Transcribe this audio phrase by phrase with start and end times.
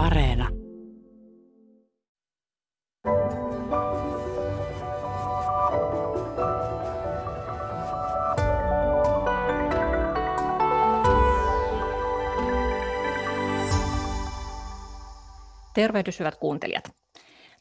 [0.00, 0.48] Areena.
[15.74, 16.84] Tervehdys hyvät kuuntelijat.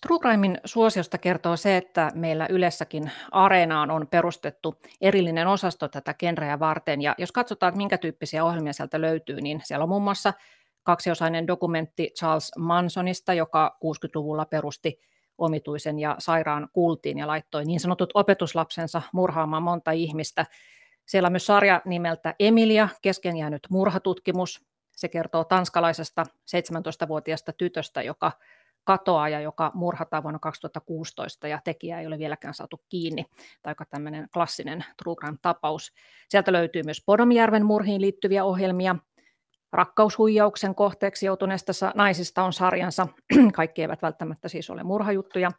[0.02, 6.60] True Crimein suosiosta kertoo se, että meillä Ylessäkin Areenaan on perustettu erillinen osasto tätä genreä
[6.60, 7.02] varten.
[7.02, 10.34] Ja jos katsotaan, minkä tyyppisiä ohjelmia sieltä löytyy, niin siellä on muun muassa
[10.90, 15.00] kaksiosainen dokumentti Charles Mansonista, joka 60-luvulla perusti
[15.38, 20.46] omituisen ja sairaan kultiin ja laittoi niin sanotut opetuslapsensa murhaamaan monta ihmistä.
[21.06, 24.66] Siellä on myös sarja nimeltä Emilia, kesken jäänyt murhatutkimus.
[24.92, 28.32] Se kertoo tanskalaisesta 17-vuotiaasta tytöstä, joka
[28.84, 33.26] katoaa ja joka murhataan vuonna 2016 ja tekijä ei ole vieläkään saatu kiinni.
[33.62, 35.94] Tai aika tämmöinen klassinen True Crime-tapaus.
[36.30, 38.96] Sieltä löytyy myös Podomjärven murhiin liittyviä ohjelmia.
[39.74, 43.08] Rakkaushuijauksen kohteeksi joutuneista naisista on sarjansa.
[43.54, 45.52] Kaikki eivät välttämättä siis ole murhajuttuja.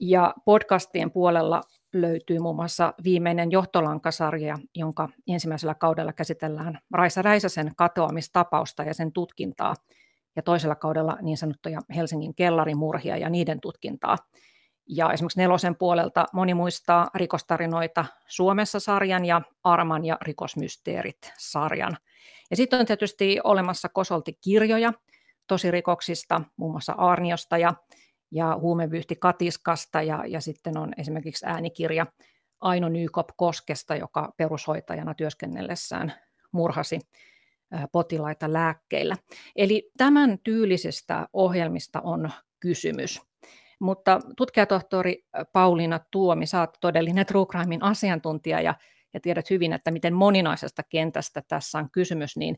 [0.00, 1.60] Ja podcastien puolella
[1.92, 9.74] löytyy muun muassa viimeinen johtolankasarja, jonka ensimmäisellä kaudella käsitellään Raisa Räisäsen katoamistapausta ja sen tutkintaa–
[10.36, 14.16] ja toisella kaudella niin sanottuja Helsingin kellarimurhia ja niiden tutkintaa.
[14.88, 21.96] Ja esimerkiksi nelosen puolelta moni muistaa rikostarinoita Suomessa-sarjan ja Arman ja rikosmysteerit-sarjan.
[22.50, 24.92] Ja sitten on tietysti olemassa kosolti kirjoja
[25.46, 27.74] tosirikoksista, muun muassa Arniosta ja,
[28.30, 32.06] ja huumevyyhti Katiskasta ja, ja sitten on esimerkiksi äänikirja
[32.60, 36.12] Aino Nykop Koskesta, joka perushoitajana työskennellessään
[36.52, 37.00] murhasi
[37.92, 39.16] potilaita lääkkeillä.
[39.56, 43.22] Eli tämän tyylisestä ohjelmista on kysymys.
[43.80, 48.74] Mutta tutkijatohtori Pauliina Tuomi, oot todellinen True Crimein asiantuntija ja,
[49.14, 52.56] ja tiedät hyvin, että miten moninaisesta kentästä tässä on kysymys, niin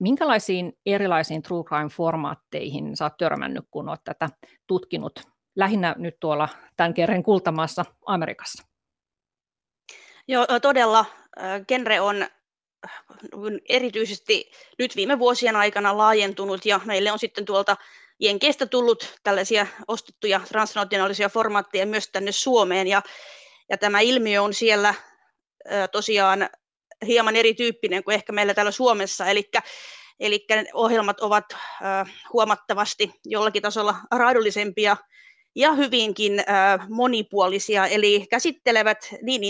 [0.00, 4.28] minkälaisiin erilaisiin True Crime-formaatteihin sä oot törmännyt, kun oot tätä
[4.66, 5.20] tutkinut,
[5.56, 8.64] lähinnä nyt tuolla tämän kerran kultamaassa Amerikassa?
[10.28, 11.04] Joo, todella.
[11.68, 12.26] Genre on
[13.68, 17.76] erityisesti nyt viime vuosien aikana laajentunut ja meille on sitten tuolta
[18.20, 23.02] Jenkeistä tullut tällaisia ostettuja transnationaalisia formaatteja myös tänne Suomeen ja,
[23.68, 24.94] ja tämä ilmiö on siellä
[25.92, 26.50] tosiaan
[27.06, 29.50] hieman erityyppinen kuin ehkä meillä täällä Suomessa, eli
[30.20, 31.44] Eli ohjelmat ovat
[32.32, 34.96] huomattavasti jollakin tasolla raadollisempia
[35.54, 36.44] ja hyvinkin
[36.88, 39.42] monipuolisia, eli käsittelevät niin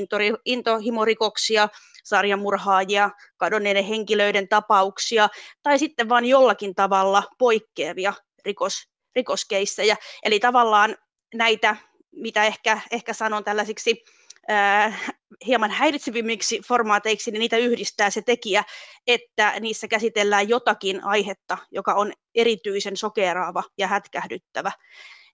[0.44, 1.68] intohimorikoksia,
[2.04, 5.28] sarjamurhaajia, kadonneiden henkilöiden tapauksia
[5.62, 9.96] tai sitten vain jollakin tavalla poikkeavia rikos, rikoskeissejä.
[10.22, 10.96] Eli tavallaan
[11.34, 11.76] näitä,
[12.12, 14.04] mitä ehkä, ehkä sanon tällaisiksi
[14.50, 15.12] äh,
[15.46, 18.64] hieman häiritsevimmiksi formaateiksi, niin niitä yhdistää se tekijä,
[19.06, 24.72] että niissä käsitellään jotakin aihetta, joka on erityisen sokeraava ja hätkähdyttävä.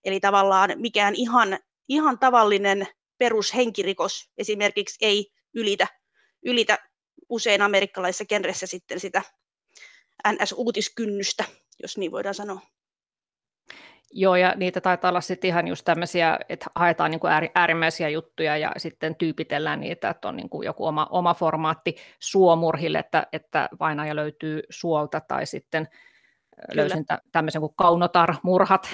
[0.05, 2.87] Eli tavallaan mikään ihan, ihan tavallinen
[3.19, 5.87] perushenkirikos esimerkiksi ei ylitä
[6.47, 6.79] ylitä
[7.29, 9.23] usein amerikkalaisessa genressä sitten sitä
[10.29, 11.45] NS-uutiskynnystä,
[11.83, 12.61] jos niin voidaan sanoa.
[14.19, 18.57] Joo, ja niitä taitaa olla sitten ihan just tämmöisiä, että haetaan niin kuin äärimmäisiä juttuja
[18.57, 23.69] ja sitten tyypitellään niitä, että on niin kuin joku oma, oma formaatti suomurhille, että, että
[23.81, 25.89] vainaja löytyy suolta tai sitten
[26.71, 26.83] Kyllä.
[26.83, 28.89] löysin tämmöisen kuin kaunotar-murhat,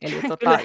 [0.00, 0.58] eli tota,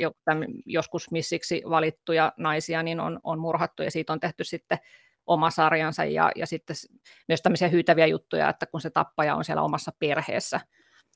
[0.65, 4.77] joskus missiksi valittuja naisia niin on, on murhattu ja siitä on tehty sitten
[5.25, 6.75] oma sarjansa ja, ja sitten
[7.27, 10.59] myös tämmöisiä hyytäviä juttuja, että kun se tappaja on siellä omassa perheessä.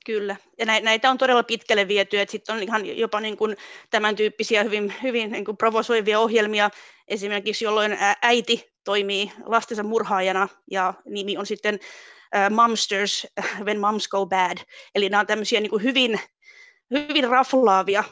[0.06, 3.56] Kyllä, ja näitä on todella pitkälle viety, että sitten on ihan jopa niin kuin
[3.90, 6.70] tämän tyyppisiä hyvin, hyvin niin kuin provosoivia ohjelmia,
[7.08, 13.26] esimerkiksi jolloin äiti toimii lastensa murhaajana ja nimi on sitten uh, Momsters
[13.66, 14.58] When Moms Go Bad,
[14.94, 16.20] eli nämä on tämmöisiä niin kuin hyvin,
[16.90, 18.04] hyvin raflaavia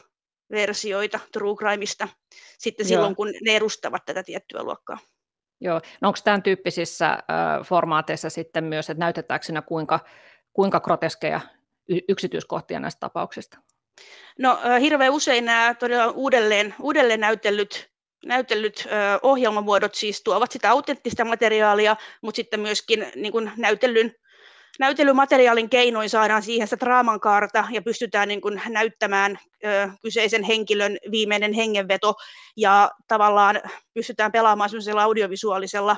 [0.51, 2.07] versioita true crimeista
[2.57, 2.87] sitten Joo.
[2.87, 4.97] silloin, kun ne edustavat tätä tiettyä luokkaa.
[5.61, 7.19] Joo, no onko tämän tyyppisissä äh,
[7.65, 9.99] formaateissa sitten myös, että näytetäänkö siinä kuinka,
[10.53, 11.41] kuinka groteskeja
[12.09, 13.57] yksityiskohtia näistä tapauksista?
[14.39, 17.89] No hirveän usein nämä todella uudelleen, uudelleen näytellyt,
[18.25, 18.87] näytellyt
[19.21, 24.15] ohjelmamuodot siis tuovat sitä autenttista materiaalia, mutta sitten myöskin niin kuin näytellyn
[24.79, 30.97] näytelymateriaalin keinoin saadaan siihen se draaman kaarta ja pystytään niin kuin näyttämään ö, kyseisen henkilön
[31.11, 32.13] viimeinen hengenveto
[32.57, 33.61] ja tavallaan
[33.93, 35.97] pystytään pelaamaan sellaisella audiovisuaalisella,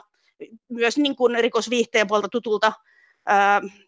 [0.69, 2.73] myös niin kuin rikosviihteen puolta tutulta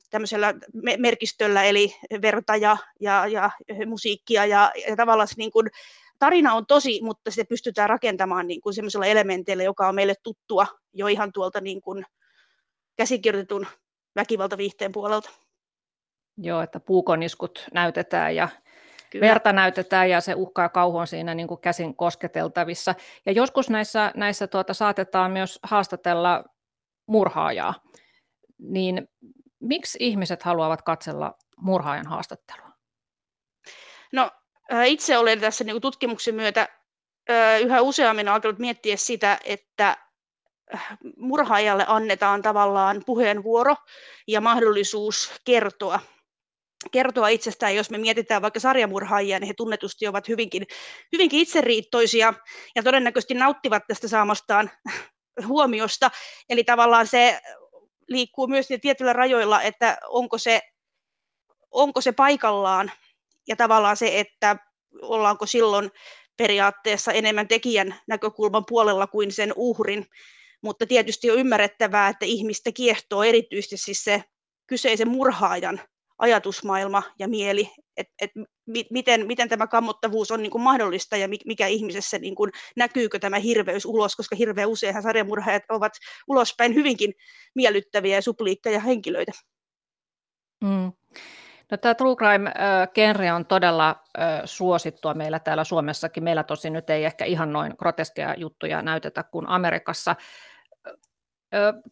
[0.09, 0.53] tämmöisellä
[0.97, 3.51] merkistöllä, eli verta ja, ja, ja
[3.85, 5.67] musiikkia ja, ja tavallaan se niin kuin,
[6.19, 10.67] tarina on tosi, mutta se pystytään rakentamaan niin kuin semmoisella elementeillä, joka on meille tuttua
[10.93, 12.05] jo ihan tuolta niin kuin
[12.97, 13.67] käsikirjoitetun
[14.15, 15.29] väkivaltaviihteen puolelta.
[16.37, 18.49] Joo, että puukoniskut näytetään ja
[19.09, 19.27] Kyllä.
[19.27, 22.95] verta näytetään ja se uhkaa kauhu on siinä niin kuin käsin kosketeltavissa.
[23.25, 26.43] Ja joskus näissä, näissä tuota, saatetaan myös haastatella
[27.05, 27.73] murhaajaa.
[28.61, 29.07] Niin
[29.59, 32.71] miksi ihmiset haluavat katsella murhaajan haastattelua?
[34.13, 34.31] No
[34.85, 36.67] itse olen tässä niin tutkimuksen myötä
[37.61, 39.97] yhä useammin alkanut miettiä sitä, että
[41.17, 43.75] murhaajalle annetaan tavallaan puheenvuoro
[44.27, 45.99] ja mahdollisuus kertoa
[46.91, 50.67] kertoa itsestään, jos me mietitään vaikka sarjamurhaajia, niin he tunnetusti ovat hyvinkin,
[51.11, 52.33] hyvinkin itseriittoisia
[52.75, 54.71] ja todennäköisesti nauttivat tästä saamastaan
[55.47, 56.11] huomiosta.
[56.49, 57.41] Eli tavallaan se
[58.11, 60.61] liikkuu myös tietyillä rajoilla, että onko se,
[61.71, 62.91] onko se paikallaan
[63.47, 64.57] ja tavallaan se, että
[65.01, 65.91] ollaanko silloin
[66.37, 70.05] periaatteessa enemmän tekijän näkökulman puolella kuin sen uhrin.
[70.61, 74.23] Mutta tietysti on ymmärrettävää, että ihmistä kiehtoo erityisesti siis se
[74.67, 75.81] kyseisen murhaajan
[76.21, 78.31] ajatusmaailma ja mieli, että et
[78.91, 83.39] miten, miten tämä kammottavuus on niin kuin mahdollista ja mikä ihmisessä niin kuin, näkyykö tämä
[83.39, 85.93] hirveys ulos, koska hirveän useinhan sarjamurhaajat ovat
[86.27, 87.13] ulospäin hyvinkin
[87.55, 89.31] miellyttäviä ja supliikkeja henkilöitä.
[90.63, 90.91] Mm.
[91.71, 93.95] No, tämä True Crime-genre on todella
[94.45, 96.23] suosittua meillä täällä Suomessakin.
[96.23, 100.15] Meillä tosin nyt ei ehkä ihan noin groteskeja juttuja näytetä kuin Amerikassa.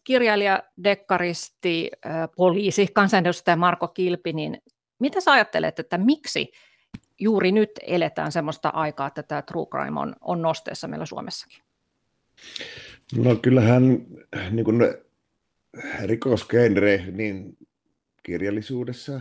[0.04, 1.90] Kirjailija, dekkaristi,
[2.36, 4.62] poliisi, kansanedustaja Marko Kilpi, niin
[4.98, 6.52] mitä sä ajattelet, että miksi
[7.18, 11.62] juuri nyt eletään sellaista aikaa, että tämä True Crime on, on nosteessa meillä Suomessakin?
[13.16, 14.06] No kyllähän
[14.50, 14.94] niin kuin
[16.04, 17.56] rikosgenre niin
[18.22, 19.20] kirjallisuudessa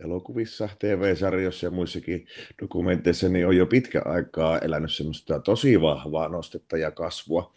[0.00, 2.26] elokuvissa, TV-sarjoissa ja muissakin
[2.62, 7.52] dokumenteissa niin on jo pitkä aikaa elänyt semmoista tosi vahvaa nostetta ja kasvua.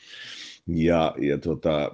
[0.68, 1.92] Ja, ja tota,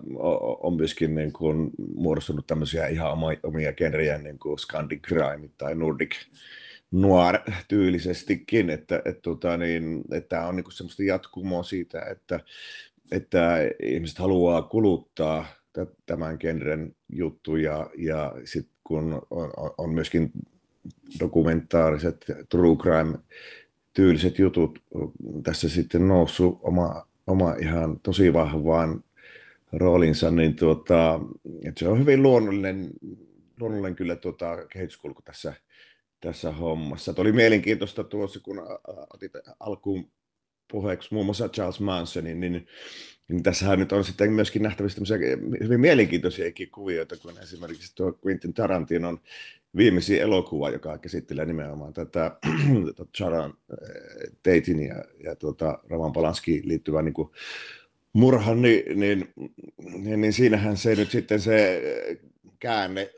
[0.59, 3.11] on myöskin niin kuin muodostunut tämmöisiä ihan
[3.43, 6.15] omia genrejä, niin kuin Scandi Crime tai Nordic
[6.91, 12.39] noir tyylisestikin, että, että, tota, niin, tämä on niin kuin semmoista jatkumoa siitä, että,
[13.11, 15.45] että ihmiset haluaa kuluttaa
[16.05, 20.31] tämän genren juttuja ja sitten kun on, on myöskin
[21.19, 23.17] dokumentaariset true crime
[23.93, 24.79] tyyliset jutut
[25.43, 29.03] tässä sitten noussut oma, oma ihan tosi vahvaan
[29.73, 31.19] roolinsa, niin tuota,
[31.63, 32.89] että se on hyvin luonnollinen,
[33.59, 35.53] luonnollinen kyllä tuota, kehityskulku tässä,
[36.19, 37.13] tässä hommassa.
[37.13, 38.61] Tuo oli mielenkiintoista tuossa, kun
[39.13, 40.11] otit alkuun
[40.71, 42.67] puheeksi muun muassa Charles Mansonin, niin
[43.27, 45.01] niin tässähän nyt on sitten myöskin nähtävissä
[45.63, 49.19] hyvin mielenkiintoisia kuvioita, kun esimerkiksi tuo Quentin Tarantinon
[49.75, 52.37] viimeisin elokuva, joka käsittelee nimenomaan tätä
[53.17, 53.77] Charan äh,
[54.43, 57.31] Teitin ja, ja tuota, Ravan Polanskiin liittyvää niin kuin
[58.13, 59.33] murhan, niin, niin,
[59.97, 61.81] niin, niin, siinähän se nyt sitten se
[62.59, 63.11] käänne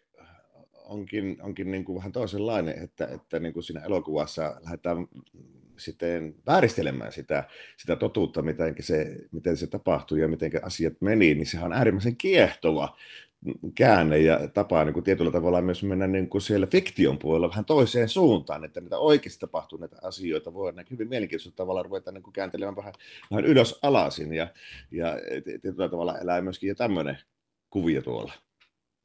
[0.74, 5.08] onkin, onkin niin kuin vähän toisenlainen, että, että niin kuin siinä elokuvassa lähdetään
[5.78, 7.44] sitten vääristelemään sitä,
[7.78, 12.18] sitä totuutta, miten se, miten se tapahtui ja miten asiat meni, niin sehän on äärimmäisen
[12.18, 12.98] kiehtova
[13.76, 17.66] käänne ja tapa niin kuin tietyllä tavalla myös mennä niin kuin siellä fiktion puolella vähän
[17.66, 22.34] toiseen suuntaan, että niitä oikeasti tapahtuu näitä asioita voidaan hyvin mielenkiintoisella tavalla ruveta niin kuin
[22.34, 22.94] kääntelemään vähän,
[23.32, 24.48] vähän ylös alasin ja,
[24.92, 27.18] ja tietyllä tavalla elää myöskin jo tämmöinen
[27.70, 28.34] kuvio tuolla.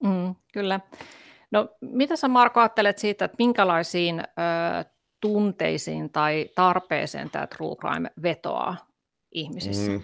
[0.05, 0.81] Mm, kyllä.
[1.51, 4.25] No mitä sä Marko ajattelet siitä, että minkälaisiin ö,
[5.21, 8.77] tunteisiin tai tarpeeseen tämä true crime vetoaa
[9.33, 9.91] ihmisissä?
[9.91, 10.03] Mm,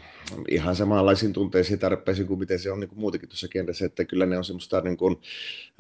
[0.49, 4.26] ihan samanlaisiin tunteisiin tarpeisiin kuin miten se on niin kuin muutenkin tuossa kentässä, että kyllä
[4.26, 5.16] ne on semmoista niin kuin,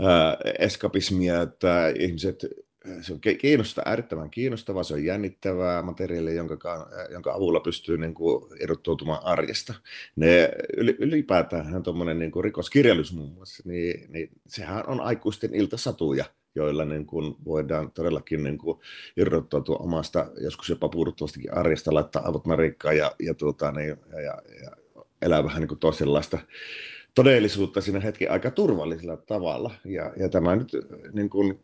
[0.00, 2.46] äh, eskapismia, että ihmiset
[3.00, 8.44] se on kiinnostava, äärettömän kiinnostavaa, se on jännittävää materiaalia, jonka, jonka avulla pystyy niin kuin,
[8.60, 9.74] erottautumaan arjesta.
[10.16, 10.50] Ne,
[10.98, 16.24] ylipäätään tuommoinen niin rikoskirjallisuus muun muassa, niin, niin sehän on aikuisten iltasatuja,
[16.56, 18.78] joilla niin kuin voidaan todellakin niin kuin
[19.16, 24.42] irrottautua omasta, joskus jopa puuduttavastakin arjesta, laittaa avot narikkaan ja, ja, tuota, niin, ja, ja,
[24.62, 24.70] ja
[25.22, 26.38] elää vähän niin kuin toisenlaista
[27.14, 29.74] todellisuutta siinä hetken aika turvallisella tavalla.
[29.84, 30.72] Ja, ja tämä nyt
[31.12, 31.60] niin kuin,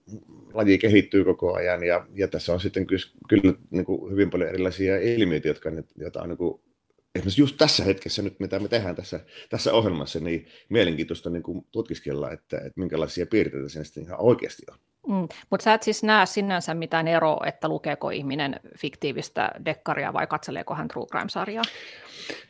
[0.55, 4.49] laji kehittyy koko ajan ja, ja tässä on sitten kyllä, kyllä niin kuin hyvin paljon
[4.49, 6.61] erilaisia ilmiöitä, jotka, joita on niin kuin,
[7.15, 11.67] esimerkiksi just tässä hetkessä nyt, mitä me tehdään tässä, tässä ohjelmassa, niin mielenkiintoista niin kuin
[11.71, 14.79] tutkiskella, että, että minkälaisia piirteitä siinä sitten ihan oikeasti on.
[15.09, 20.27] Mm, mutta sä et siis näe sinänsä mitään eroa, että lukeeko ihminen fiktiivistä dekkaria vai
[20.27, 21.65] katseleeko hän True Crime-sarjaa?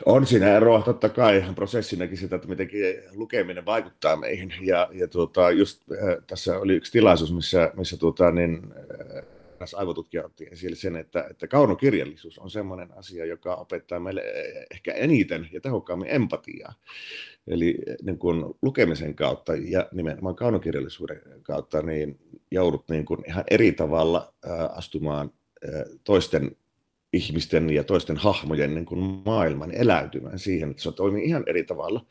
[0.07, 2.69] On siinä eroa, totta kai ihan prosessinakin sitä, että miten
[3.14, 4.52] lukeminen vaikuttaa meihin.
[4.61, 8.62] Ja, ja tuota, just äh, tässä oli yksi tilaisuus, missä, missä tuota, niin,
[9.16, 9.25] äh,
[9.62, 14.23] eräs aivotutkija otti esille sen, että, että kaunokirjallisuus on sellainen asia, joka opettaa meille
[14.71, 16.75] ehkä eniten ja tehokkaammin empatiaa.
[17.47, 22.19] Eli niin kun lukemisen kautta ja nimenomaan kaunokirjallisuuden kautta niin
[22.50, 24.35] joudut niin kun ihan eri tavalla
[24.71, 25.31] astumaan
[26.04, 26.57] toisten
[27.12, 32.07] ihmisten ja toisten hahmojen niin kuin maailman eläytymään siihen, että se toimii ihan eri tavalla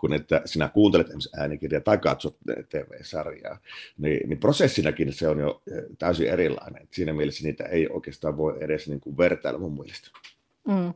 [0.00, 2.36] kuin että sinä kuuntelet äänikirjaa tai katsot
[2.68, 3.58] TV-sarjaa,
[3.98, 6.88] niin, niin prosessinakin se on jo eh, täysin erilainen.
[6.90, 10.10] Siinä mielessä niitä ei oikeastaan voi edes niin kuin vertailla mun mielestä.
[10.68, 10.94] Mm.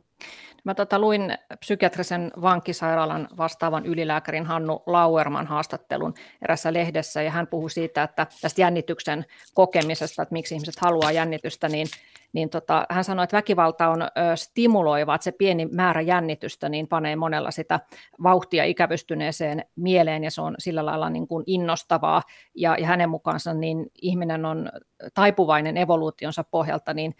[0.65, 7.69] Mä tota, luin psykiatrisen vankisairaalan vastaavan ylilääkärin Hannu Lauerman haastattelun erässä lehdessä, ja hän puhui
[7.69, 11.87] siitä, että tästä jännityksen kokemisesta, että miksi ihmiset haluaa jännitystä, niin
[12.33, 16.87] niin tota, hän sanoi, että väkivalta on ö, stimuloiva, että se pieni määrä jännitystä niin
[16.87, 17.79] panee monella sitä
[18.23, 22.21] vauhtia ikävystyneeseen mieleen ja se on sillä lailla niin kuin innostavaa.
[22.55, 24.69] Ja, ja hänen mukaansa niin ihminen on
[25.13, 27.15] taipuvainen evoluutionsa pohjalta niin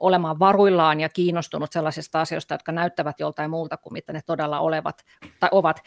[0.00, 5.04] olemaan varuillaan ja kiinnostunut sellaisista asioista, jotka näyttävät joltain muulta kuin mitä ne todella olevat
[5.40, 5.80] tai ovat.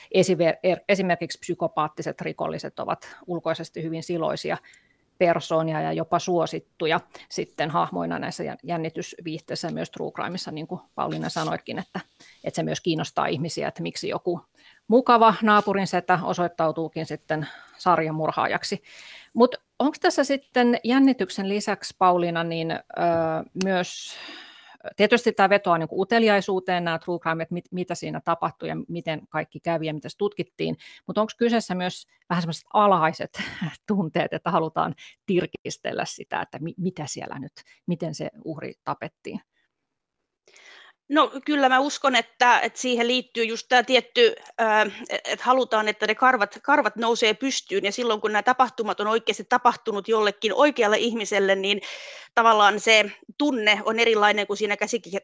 [0.89, 4.58] Esimerkiksi psykopaattiset rikolliset ovat ulkoisesti hyvin siloisia
[5.18, 7.00] persoonia ja jopa suosittuja
[7.30, 12.00] sitten hahmoina näissä jännitysviihteissä myös True Crimeissa, niin kuin Pauliina sanoitkin, että,
[12.44, 14.42] että se myös kiinnostaa ihmisiä, että miksi joku
[14.89, 18.84] mukava naapurin setä osoittautuukin sitten sarjamurhaajaksi.
[19.34, 22.79] Mutta onko tässä sitten jännityksen lisäksi, Pauliina, niin öö,
[23.63, 24.15] myös
[24.96, 29.27] Tietysti tämä vetoaa niin uteliaisuuteen, nämä true crime, että mit, mitä siinä tapahtui ja miten
[29.29, 30.77] kaikki kävi ja mitä tutkittiin,
[31.08, 33.41] mutta onko kyseessä myös vähän sellaiset alhaiset
[33.88, 37.51] tunteet, että halutaan tirkistellä sitä, että mi, mitä siellä nyt,
[37.86, 39.41] miten se uhri tapettiin?
[41.10, 44.36] No kyllä mä uskon, että, että siihen liittyy just tämä tietty,
[45.10, 47.86] että halutaan, että ne karvat, karvat nousee pystyyn.
[47.86, 51.82] Ja silloin kun nämä tapahtumat on oikeasti tapahtunut jollekin oikealle ihmiselle, niin
[52.36, 54.78] tavallaan se tunne on erilainen kuin siinä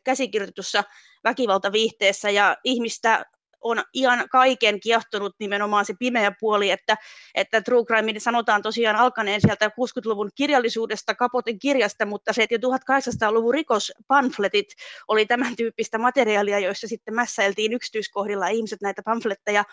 [0.04, 0.84] käsikirjoitussa
[1.24, 2.30] väkivaltaviihteessä.
[2.30, 3.26] Ja ihmistä
[3.66, 6.98] on ihan kaiken kiehtonut nimenomaan se pimeä puoli, että,
[7.36, 12.70] että True Crime sanotaan tosiaan alkaneen sieltä 60-luvun kirjallisuudesta, Kapoten kirjasta, mutta se, että jo
[12.70, 14.68] 1800-luvun rikospamfletit
[15.08, 19.64] oli tämän tyyppistä materiaalia, joissa sitten mässäiltiin yksityiskohdilla ihmiset näitä pamfletteja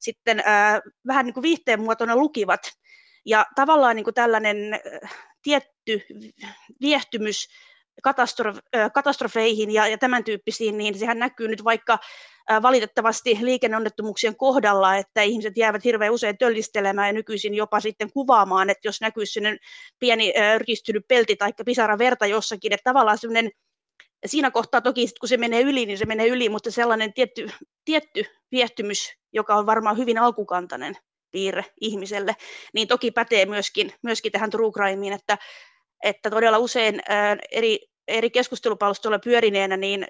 [0.00, 2.60] sitten äh, vähän niin kuin viihteen muotona lukivat.
[3.26, 4.56] Ja tavallaan niin kuin tällainen
[5.42, 6.00] tietty
[6.80, 7.48] viehtymys
[8.92, 11.98] katastrofeihin ja, ja tämän tyyppisiin, niin sehän näkyy nyt vaikka
[12.62, 18.88] valitettavasti liikenneonnettomuuksien kohdalla, että ihmiset jäävät hirveän usein töllistelemään ja nykyisin jopa sitten kuvaamaan, että
[18.88, 19.56] jos näkyy sinne
[19.98, 23.50] pieni rykistynyt pelti tai pisara verta jossakin, että tavallaan sellainen
[24.26, 27.50] siinä kohtaa toki, kun se menee yli, niin se menee yli, mutta sellainen tietty,
[27.84, 30.96] tietty viehtymys, joka on varmaan hyvin alkukantainen
[31.30, 32.36] piirre ihmiselle,
[32.74, 35.38] niin toki pätee myöskin, myöskin tähän true crimeen, että,
[36.02, 37.78] että todella usein ää, eri,
[38.08, 40.06] eri keskustelupalstoilla pyörineenä, niin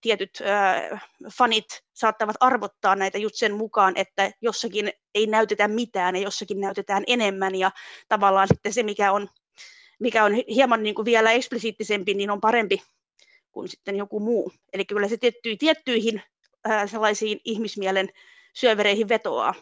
[0.00, 1.02] tietyt äh,
[1.38, 7.04] fanit saattavat arvottaa näitä just sen mukaan, että jossakin ei näytetä mitään ja jossakin näytetään
[7.06, 7.70] enemmän ja
[8.08, 9.28] tavallaan sitten se, mikä on,
[10.00, 12.82] mikä on hieman niin kuin vielä eksplisiittisempi, niin on parempi
[13.52, 14.52] kuin sitten joku muu.
[14.72, 16.22] Eli kyllä se tiettyihin, tiettyihin
[16.86, 18.08] sellaisiin ihmismielen
[18.52, 19.54] syövereihin vetoaa.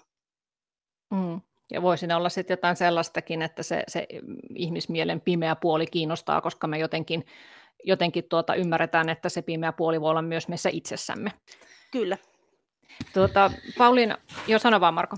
[1.10, 1.40] Mm.
[1.72, 4.06] Ja voisi olla sitten jotain sellaistakin, että se, se
[4.54, 7.24] ihmismielen pimeä puoli kiinnostaa, koska me jotenkin
[7.84, 11.32] jotenkin tuota, ymmärretään, että se pimeä puoli voi olla myös meissä itsessämme.
[11.92, 12.18] Kyllä.
[13.14, 15.16] Tuota, Pauliina, jo sano vaan Marko.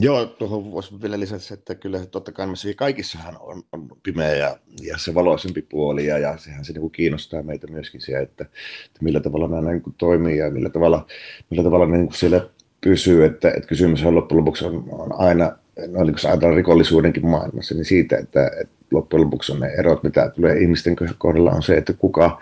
[0.00, 4.58] Joo, tuohon voisi vielä lisätä, että kyllä totta kai meissä kaikissahan on, on pimeä ja,
[4.82, 8.44] ja se valoisempi puoli, ja, ja sehän se niin kiinnostaa meitä myöskin se, että,
[8.86, 11.06] että millä tavalla nämä niin toimii ja millä tavalla,
[11.50, 12.48] millä tavalla ne niin siellä
[12.80, 15.44] pysyy, että, että kysymys on loppujen lopuksi on, on aina,
[15.88, 20.02] no, niin kuin ajatellaan rikollisuudenkin maailmassa, niin siitä, että, että loppujen lopuksi on ne erot,
[20.02, 22.40] mitä tulee ihmisten kohdalla, on se, että kuka,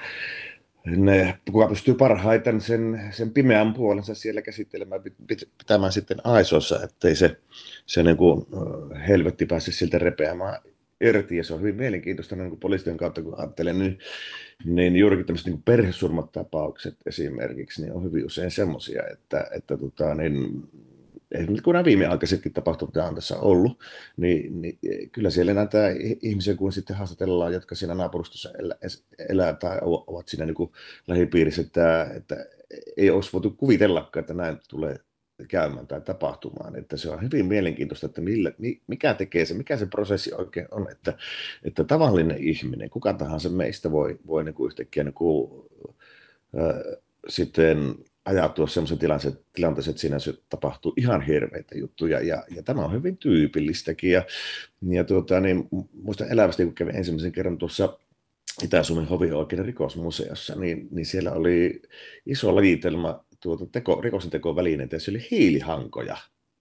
[0.86, 5.00] ne, kuka pystyy parhaiten sen, sen pimeän puolensa siellä käsittelemään,
[5.58, 7.36] pitämään sitten aisoissa, ettei se,
[7.86, 8.46] se niin kuin
[9.08, 10.58] helvetti pääse siltä repeämään
[11.00, 13.98] irti, ja se on hyvin mielenkiintoista niin poliisien kautta, kun ajattelen, niin,
[14.64, 20.62] niin juurikin tämmöiset niin perhesurmatapaukset esimerkiksi, niin on hyvin usein semmoisia, että, että tota, niin
[21.32, 23.84] esimerkiksi kun nämä viimeaikaisetkin tapahtumat on tässä ollut,
[24.16, 24.78] niin, niin
[25.12, 25.78] kyllä siellä näitä
[26.22, 28.78] ihmisiä, kun sitten haastatellaan, jotka siinä naapurustossa elää,
[29.28, 30.72] elää tai ovat siinä niin kuin
[31.06, 32.46] lähipiirissä, että, että
[32.96, 34.96] ei olisi voitu kuvitellakaan, että näin tulee
[35.48, 36.76] käymään tai tapahtumaan.
[36.76, 38.52] Että se on hyvin mielenkiintoista, että millä,
[38.86, 41.18] mikä tekee se, mikä se prosessi oikein on, että,
[41.64, 45.62] että tavallinen ihminen, kuka tahansa meistä voi, voi niin kuin yhtäkkiä niin kuin,
[46.58, 50.16] äh, sitten ajatua sellaisen tilanteeseen, että siinä
[50.48, 54.24] tapahtuu ihan hirveitä juttuja, ja, ja tämä on hyvin tyypillistäkin, ja,
[54.88, 55.68] ja tuota, niin,
[56.02, 57.98] muistan elävästi, kun kävin ensimmäisen kerran tuossa
[58.62, 61.82] Itä-Suomen hovioikeuden rikosmuseossa, niin, niin siellä oli
[62.26, 66.16] iso lajitelma tuota teko, rikoksen tekovälineitä, ja se oli hiilihankoja,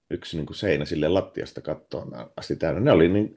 [0.10, 2.82] yksi niin kuin seinä sille lattiasta kattoon asti täynnä.
[2.82, 3.36] Ne oli niin,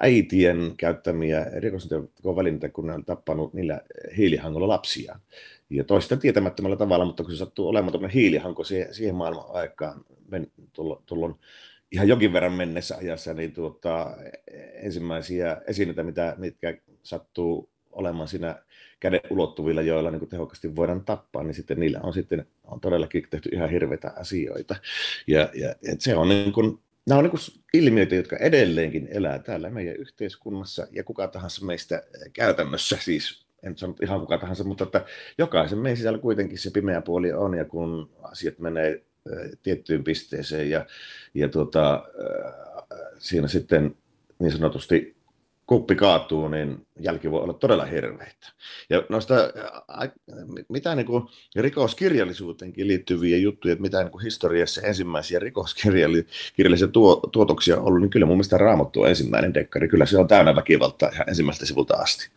[0.00, 3.80] äitien käyttämiä rikoksentekovälineitä, kun ne oli tappanut niillä
[4.16, 5.18] hiilihangolla lapsia.
[5.70, 10.04] Ja toista tietämättömällä tavalla, mutta kun se sattuu olemaan tuommoinen hiilihanko siihen, siihen maailman aikaan,
[11.06, 11.38] tullon
[11.92, 14.16] ihan jokin verran mennessä ajassa, niin tuota,
[14.74, 18.62] ensimmäisiä esineitä, mitä, mitkä sattuu olemaan siinä
[19.00, 23.26] käden ulottuvilla, joilla niin kuin tehokkaasti voidaan tappaa, niin sitten niillä on sitten on todellakin
[23.30, 24.76] tehty ihan hirveitä asioita.
[25.26, 29.70] Ja, ja et se on niin kuin, nämä on niin ilmiöitä, jotka edelleenkin elää täällä
[29.70, 35.04] meidän yhteiskunnassa, ja kuka tahansa meistä käytännössä siis en sano ihan kuka tahansa, mutta että
[35.38, 39.02] jokaisen meidän sisällä kuitenkin se pimeä puoli on, ja kun asiat menee
[39.62, 40.86] tiettyyn pisteeseen, ja,
[41.34, 42.04] ja tuota,
[43.18, 43.96] siinä sitten
[44.38, 45.15] niin sanotusti
[45.66, 48.52] kuppi kaatuu, niin jälki voi olla todella hirveitä.
[48.90, 49.34] Ja noista,
[50.68, 51.24] mitä niin kuin
[51.56, 58.10] rikoskirjallisuuteenkin liittyviä juttuja, että mitä niin kuin historiassa ensimmäisiä rikoskirjallisia tuo, tuotoksia on ollut, niin
[58.10, 59.88] kyllä mun mielestä Raamattu on ensimmäinen dekkari.
[59.88, 62.28] Kyllä se on täynnä väkivaltaa ihan ensimmäistä sivulta asti.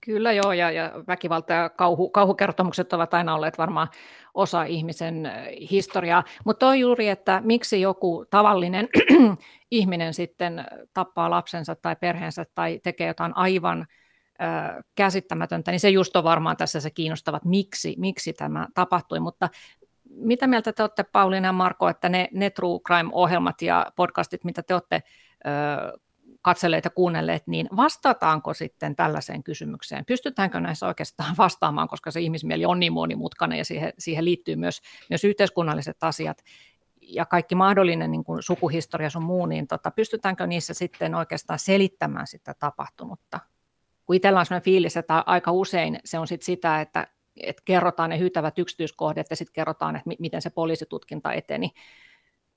[0.00, 3.88] Kyllä joo, ja, ja väkivalta ja kauhu, kauhukertomukset ovat aina olleet varmaan
[4.34, 5.32] osa ihmisen
[5.70, 6.24] historiaa.
[6.44, 8.88] Mutta on juuri, että miksi joku tavallinen
[9.70, 13.86] ihminen sitten tappaa lapsensa tai perheensä tai tekee jotain aivan
[14.94, 19.20] käsittämätöntä, niin se just on varmaan tässä se kiinnostava, että miksi, miksi tämä tapahtui.
[19.20, 19.48] Mutta
[20.10, 24.62] mitä mieltä te olette, Pauliina ja Marko, että ne, ne True Crime-ohjelmat ja podcastit, mitä
[24.62, 25.02] te olette
[25.46, 25.98] ö,
[26.42, 30.04] katselleet ja kuunnelleet, niin vastataanko sitten tällaiseen kysymykseen?
[30.04, 34.80] Pystytäänkö näissä oikeastaan vastaamaan, koska se ihmismieli on niin monimutkainen ja siihen, siihen liittyy myös,
[35.10, 36.42] myös yhteiskunnalliset asiat
[37.10, 42.26] ja kaikki mahdollinen niin kuin sukuhistoria sun muu, niin tota, pystytäänkö niissä sitten oikeastaan selittämään
[42.26, 43.40] sitä tapahtunutta?
[44.06, 48.10] Kun itsellä on sellainen fiilis, että aika usein se on sit sitä, että, että kerrotaan
[48.10, 51.70] ne hyytävät yksityiskohdat ja sitten kerrotaan, että miten se poliisitutkinta eteni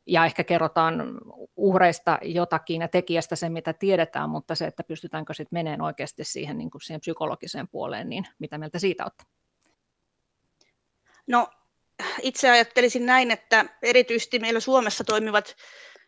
[0.08, 1.20] ja ehkä kerrotaan
[1.56, 6.58] uhreista jotakin ja tekijästä sen, mitä tiedetään, mutta se, että pystytäänkö sitten meneen oikeasti siihen,
[6.58, 9.24] niin kuin siihen psykologiseen puoleen, niin mitä mieltä siitä olette?
[11.28, 11.48] No
[12.22, 15.56] itse ajattelisin näin, että erityisesti meillä Suomessa toimivat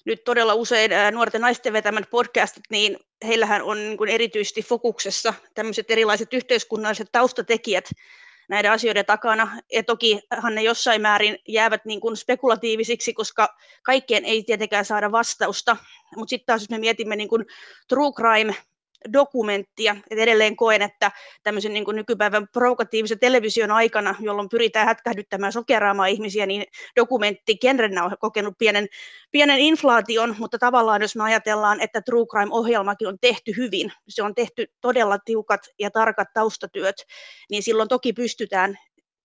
[0.05, 5.91] nyt todella usein nuorten naisten vetämät podcastit, niin heillähän on niin kuin erityisesti fokuksessa tämmöiset
[5.91, 7.89] erilaiset yhteiskunnalliset taustatekijät,
[8.49, 9.57] näiden asioiden takana.
[9.71, 15.77] Ja tokihan ne jossain määrin jäävät niin kuin spekulatiivisiksi, koska kaikkien ei tietenkään saada vastausta.
[16.15, 17.45] Mutta sitten taas jos me mietimme niin kuin
[17.87, 18.55] true crime
[19.13, 19.95] dokumenttia.
[20.09, 21.11] Et edelleen koen, että
[21.43, 26.63] tämmöisen niin kuin nykypäivän provokatiivisen television aikana, jolloin pyritään hätkähdyttämään sokeraamaan ihmisiä, niin
[26.95, 28.87] dokumentti genrenä on kokenut pienen,
[29.31, 34.35] pienen inflaation, mutta tavallaan jos me ajatellaan, että True Crime-ohjelmakin on tehty hyvin, se on
[34.35, 36.95] tehty todella tiukat ja tarkat taustatyöt,
[37.49, 38.77] niin silloin toki pystytään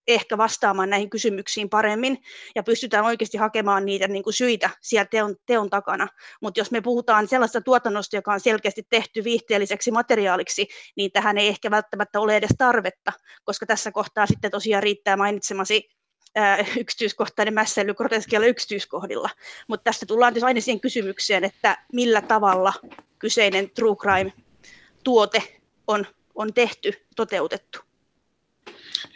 [0.08, 2.18] ehkä vastaamaan näihin kysymyksiin paremmin
[2.54, 6.08] ja pystytään oikeasti hakemaan niitä niin kuin syitä siellä teon, teon takana.
[6.42, 11.48] Mutta jos me puhutaan sellaista tuotannosta, joka on selkeästi tehty viihteelliseksi materiaaliksi, niin tähän ei
[11.48, 13.12] ehkä välttämättä ole edes tarvetta,
[13.44, 15.88] koska tässä kohtaa sitten tosiaan riittää mainitsemasi
[16.34, 19.30] ää, yksityiskohtainen mässäily groteskeilla yksityiskohdilla.
[19.68, 22.72] Mutta tässä tullaan siis aina siihen kysymykseen, että millä tavalla
[23.18, 25.42] kyseinen true crime-tuote
[25.86, 27.89] on, on tehty, toteutettu.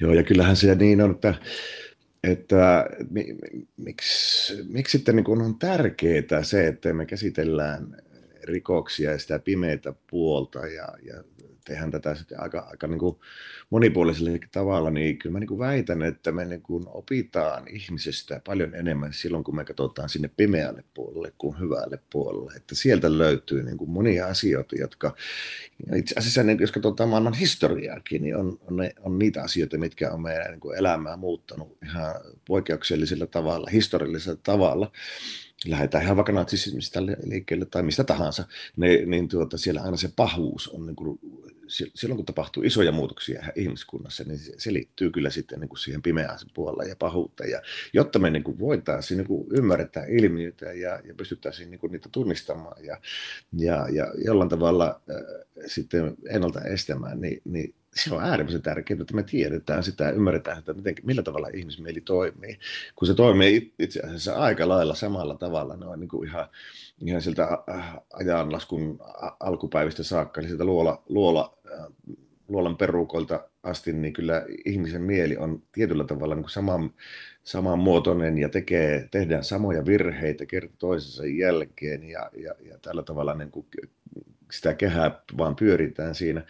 [0.00, 1.34] Joo, ja kyllähän se niin on, että,
[2.24, 2.86] että
[3.76, 7.96] miksi, miksi sitten niin on tärkeää se, että me käsitellään
[8.42, 11.24] rikoksia ja sitä pimeitä puolta ja, ja
[11.64, 13.16] tehdään tätä sitten aika, aika niin kuin
[13.70, 18.74] monipuolisella tavalla, niin kyllä mä niin kuin väitän, että me niin kuin opitaan ihmisestä paljon
[18.74, 22.52] enemmän silloin, kun me katsotaan sinne pimeälle puolelle kuin hyvälle puolelle.
[22.56, 25.16] Että sieltä löytyy niin kuin monia asioita, jotka
[25.96, 30.10] itse asiassa, niin jos katsotaan maailman historiaakin, niin on, on, ne, on niitä asioita, mitkä
[30.10, 32.14] on meidän niin kuin elämää muuttanut ihan
[32.46, 34.92] poikkeuksellisella tavalla, historiallisella tavalla
[35.66, 38.44] lähdetään ihan vaikka natsismista liikkeelle tai mistä tahansa,
[38.76, 41.18] niin, niin tuota, siellä aina se pahuus on niin kuin
[41.68, 46.38] silloin kun tapahtuu isoja muutoksia ihmiskunnassa, niin se, liittyy kyllä sitten niin kuin siihen pimeään
[46.54, 47.50] puolelle ja pahuuteen.
[47.50, 51.92] Ja jotta me niin kuin voitaisiin niin kuin ymmärtää ilmiöitä ja, ja pystyttäisiin niin kuin
[51.92, 53.00] niitä tunnistamaan ja,
[53.52, 55.16] ja, ja jollain tavalla äh,
[55.66, 60.58] sitten ennalta estämään, niin, niin se on äärimmäisen tärkeää, että me tiedetään sitä ja ymmärretään,
[60.58, 62.58] että miten, millä tavalla ihmismieli toimii.
[62.96, 66.48] Kun se toimii itse asiassa aika lailla samalla tavalla, noin niin kuin ihan,
[67.06, 68.98] ihan sieltä äh, ajanlaskun
[69.40, 71.53] alkupäivistä saakka, eli sieltä luola, luola,
[72.48, 76.90] luolan perukoilta asti, niin kyllä ihmisen mieli on tietyllä tavalla niin saman,
[77.42, 83.50] samanmuotoinen ja tekee, tehdään samoja virheitä kerta toisensa jälkeen ja, ja, ja tällä tavalla niin
[83.50, 83.66] kuin
[84.52, 86.44] sitä kehää vaan pyöritään siinä,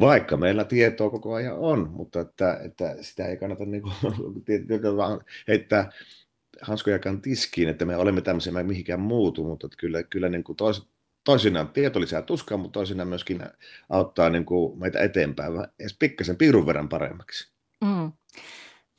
[0.00, 3.94] vaikka meillä tietoa koko ajan on, mutta että, että sitä ei kannata niin kuin,
[4.96, 5.90] vaan heittää
[6.60, 10.88] hanskojakaan tiskiin, että me olemme tämmöisiä, me mihinkään muutu, mutta kyllä, kyllä niin kuin tois,
[11.26, 13.42] toisinaan tieto lisää tuskaa, mutta toisinaan myöskin
[13.88, 17.52] auttaa niin kuin meitä eteenpäin edes pikkasen piirun verran paremmaksi.
[17.80, 18.12] Mm.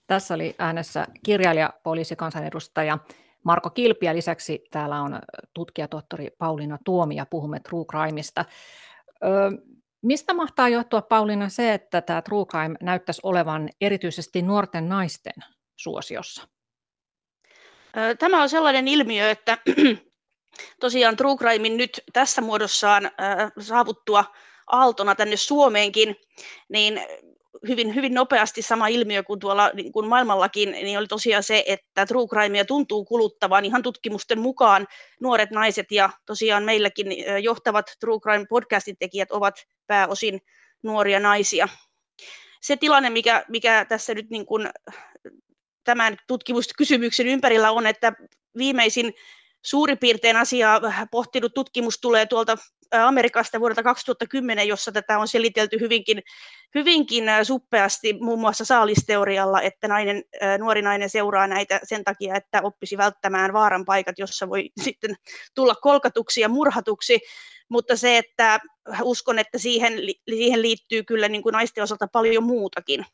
[0.07, 2.97] Tässä oli äänessä kirjailija, poliisikansanedustaja
[3.43, 5.19] Marko Kilpi ja lisäksi täällä on
[5.53, 8.45] tutkijatohtori Pauliina Tuomi ja puhumme True Crimeista.
[9.23, 9.27] Ö,
[10.01, 15.33] mistä mahtaa johtua Pauliina se, että tämä True Crime näyttäisi olevan erityisesti nuorten naisten
[15.75, 16.47] suosiossa?
[18.19, 19.57] Tämä on sellainen ilmiö, että
[20.79, 23.11] tosiaan True Crimein nyt tässä muodossaan
[23.59, 24.25] saavuttua
[24.67, 26.15] aaltona tänne Suomeenkin,
[26.69, 27.01] niin
[27.67, 32.05] hyvin, hyvin nopeasti sama ilmiö kuin tuolla niin kuin maailmallakin, niin oli tosiaan se, että
[32.05, 34.87] true crimea tuntuu kuluttavan ihan tutkimusten mukaan
[35.19, 37.07] nuoret naiset ja tosiaan meilläkin
[37.43, 40.41] johtavat true crime podcastin tekijät ovat pääosin
[40.83, 41.67] nuoria naisia.
[42.61, 44.69] Se tilanne, mikä, mikä tässä nyt niin kuin
[45.83, 48.13] tämän tutkimuskysymyksen ympärillä on, että
[48.57, 49.13] viimeisin
[49.65, 52.57] suurin piirtein asiaa pohtinut tutkimus tulee tuolta
[52.91, 56.23] Amerikasta vuodelta 2010, jossa tätä on selitelty hyvinkin,
[56.75, 60.23] hyvinkin suppeasti muun muassa saalisteorialla, että nainen,
[60.59, 65.15] nuori nainen seuraa näitä sen takia, että oppisi välttämään vaaran paikat, jossa voi sitten
[65.55, 67.19] tulla kolkatuksi ja murhatuksi.
[67.69, 68.59] Mutta se, että
[69.01, 69.93] uskon, että siihen,
[70.29, 73.05] siihen liittyy kyllä niin kuin naisten osalta paljon muutakin.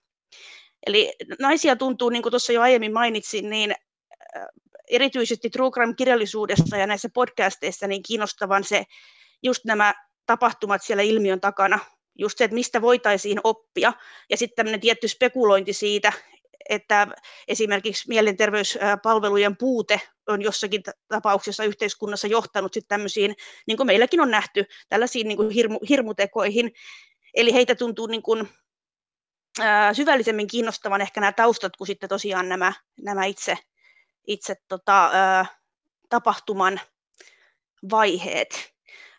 [0.87, 3.75] Eli naisia tuntuu, niin kuin tuossa jo aiemmin mainitsin, niin
[4.89, 8.83] erityisesti True Crime-kirjallisuudessa ja näissä podcasteissa niin kiinnostavan se
[9.43, 9.93] just nämä
[10.25, 11.79] tapahtumat siellä ilmiön takana,
[12.15, 13.93] just se, että mistä voitaisiin oppia,
[14.29, 16.13] ja sitten tämmöinen tietty spekulointi siitä,
[16.69, 17.07] että
[17.47, 23.35] esimerkiksi mielenterveyspalvelujen puute on jossakin tapauksessa yhteiskunnassa johtanut sitten tämmöisiin,
[23.67, 26.71] niin kuin meilläkin on nähty, tällaisiin niin kuin hirmu, hirmutekoihin.
[27.33, 28.49] Eli heitä tuntuu niin kuin,
[29.59, 33.57] ää, syvällisemmin kiinnostavan ehkä nämä taustat kuin sitten tosiaan nämä, nämä itse,
[34.27, 35.45] itse tota, ää,
[36.09, 36.79] tapahtuman
[37.91, 38.73] vaiheet.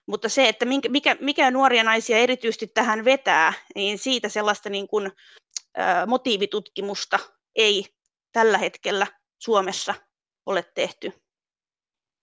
[0.06, 5.12] Mutta se, että mikä, mikä nuoria naisia erityisesti tähän vetää, niin siitä sellaista niin kuin,
[5.76, 7.18] ää, motiivitutkimusta
[7.56, 7.86] ei
[8.32, 9.06] tällä hetkellä
[9.38, 9.94] Suomessa
[10.46, 11.12] ole tehty.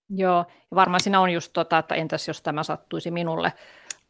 [0.09, 3.53] Joo, ja varmaan siinä on just tota, että entäs jos tämä sattuisi minulle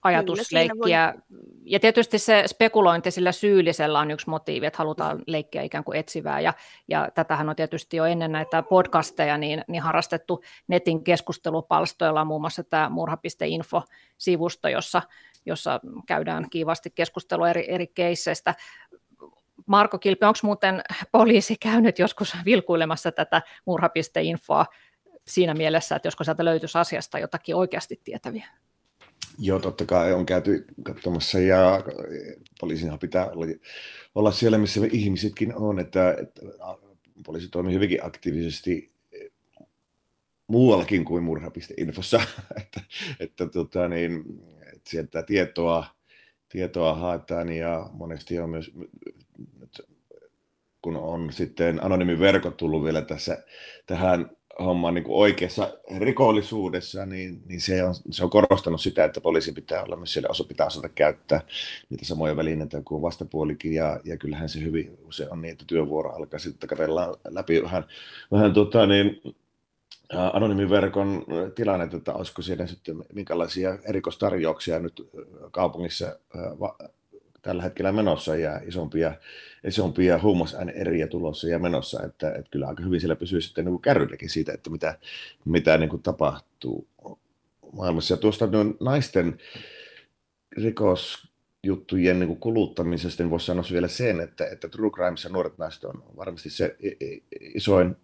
[0.04, 1.14] ajatusleikkiä.
[1.14, 1.42] Voi...
[1.66, 6.40] Ja tietysti se spekulointi sillä syyllisellä on yksi motiivi, että halutaan leikkiä ikään kuin etsivää.
[6.40, 6.54] Ja,
[6.88, 12.64] ja tätähän on tietysti jo ennen näitä podcasteja niin, niin harrastettu netin keskustelupalstoilla, muun muassa
[12.64, 15.02] tämä murha.info-sivusto, jossa,
[15.46, 18.56] jossa käydään kiivasti keskustelua eri, eri keisseistä.
[19.66, 24.66] Marko Kilpi, onko muuten poliisi käynyt joskus vilkuilemassa tätä murha.infoa
[25.28, 28.48] siinä mielessä, että josko sieltä löytyisi asiasta jotakin oikeasti tietäviä?
[29.39, 31.84] Joo, totta kai on käyty katsomassa ja
[32.60, 33.46] poliisinhan pitää olla,
[34.15, 36.41] olla siellä, missä ihmisetkin on, että, että
[37.26, 38.91] poliisi toimii hyvinkin aktiivisesti
[40.48, 42.22] muuallakin kuin murha.infossa,
[42.62, 42.82] että,
[43.20, 44.24] että, tota, niin,
[44.74, 45.86] että sieltä tietoa,
[46.50, 48.72] tietoa haetaan ja monesti on myös,
[50.82, 53.44] kun on sitten anonyymi verkot tullut vielä tässä
[53.86, 54.30] tähän
[54.62, 59.52] homma niin kuin oikeassa rikollisuudessa, niin, niin se, on, se on korostanut sitä, että poliisi
[59.52, 61.41] pitää olla myös siellä, osa pitää osata käyttää
[61.89, 66.15] niitä samoja välineitä kuin vastapuolikin, ja, ja kyllähän se hyvin se on niin, että työvuoro
[66.15, 67.86] alkaa sitten katsellaan läpi vähän,
[68.32, 69.21] vähän tota, niin,
[70.34, 75.10] anonyymin verkon tilanne, että olisiko siellä sitten minkälaisia erikoistarjouksia nyt
[75.52, 76.19] kaupungissa
[77.41, 79.13] tällä hetkellä menossa ja isompia,
[79.63, 84.30] isompia huumausaineeriä tulossa ja menossa, että, että kyllä aika hyvin siellä pysyy sitten niin kärrylläkin
[84.30, 84.97] siitä, että mitä,
[85.45, 86.88] mitä niin kuin tapahtuu
[87.73, 88.13] maailmassa.
[88.13, 88.49] Ja tuosta
[88.80, 89.38] naisten
[90.51, 95.58] rikosjuttujen niin kuin kuluttamisesta, niin voisi sanoa vielä sen, että, että True Crimes ja nuoret
[95.58, 96.75] naiset on varmasti se
[97.56, 97.95] isoin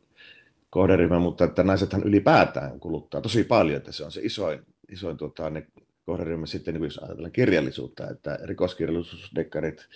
[0.70, 5.50] kohderyhmä, mutta että naisethan ylipäätään kuluttaa tosi paljon, että se on se isoin, isoin tuota,
[5.50, 5.68] ne
[6.08, 9.88] kohderyhmä sitten, niin jos ajatellaan kirjallisuutta, että rikoskirjallisuusdekkarit,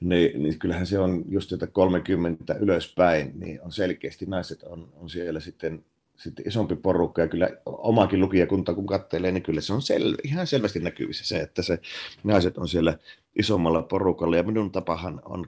[0.00, 5.10] niin, niin kyllähän se on just että 30 ylöspäin, niin on selkeästi naiset on, on
[5.10, 5.84] siellä sitten,
[6.16, 10.46] sitten isompi porukka ja kyllä omakin lukijakunta kun katselee, niin kyllä se on sel, ihan
[10.46, 11.78] selvästi näkyvissä se, että se
[12.24, 12.98] naiset on siellä
[13.38, 15.46] isommalla porukalla ja minun tapahan on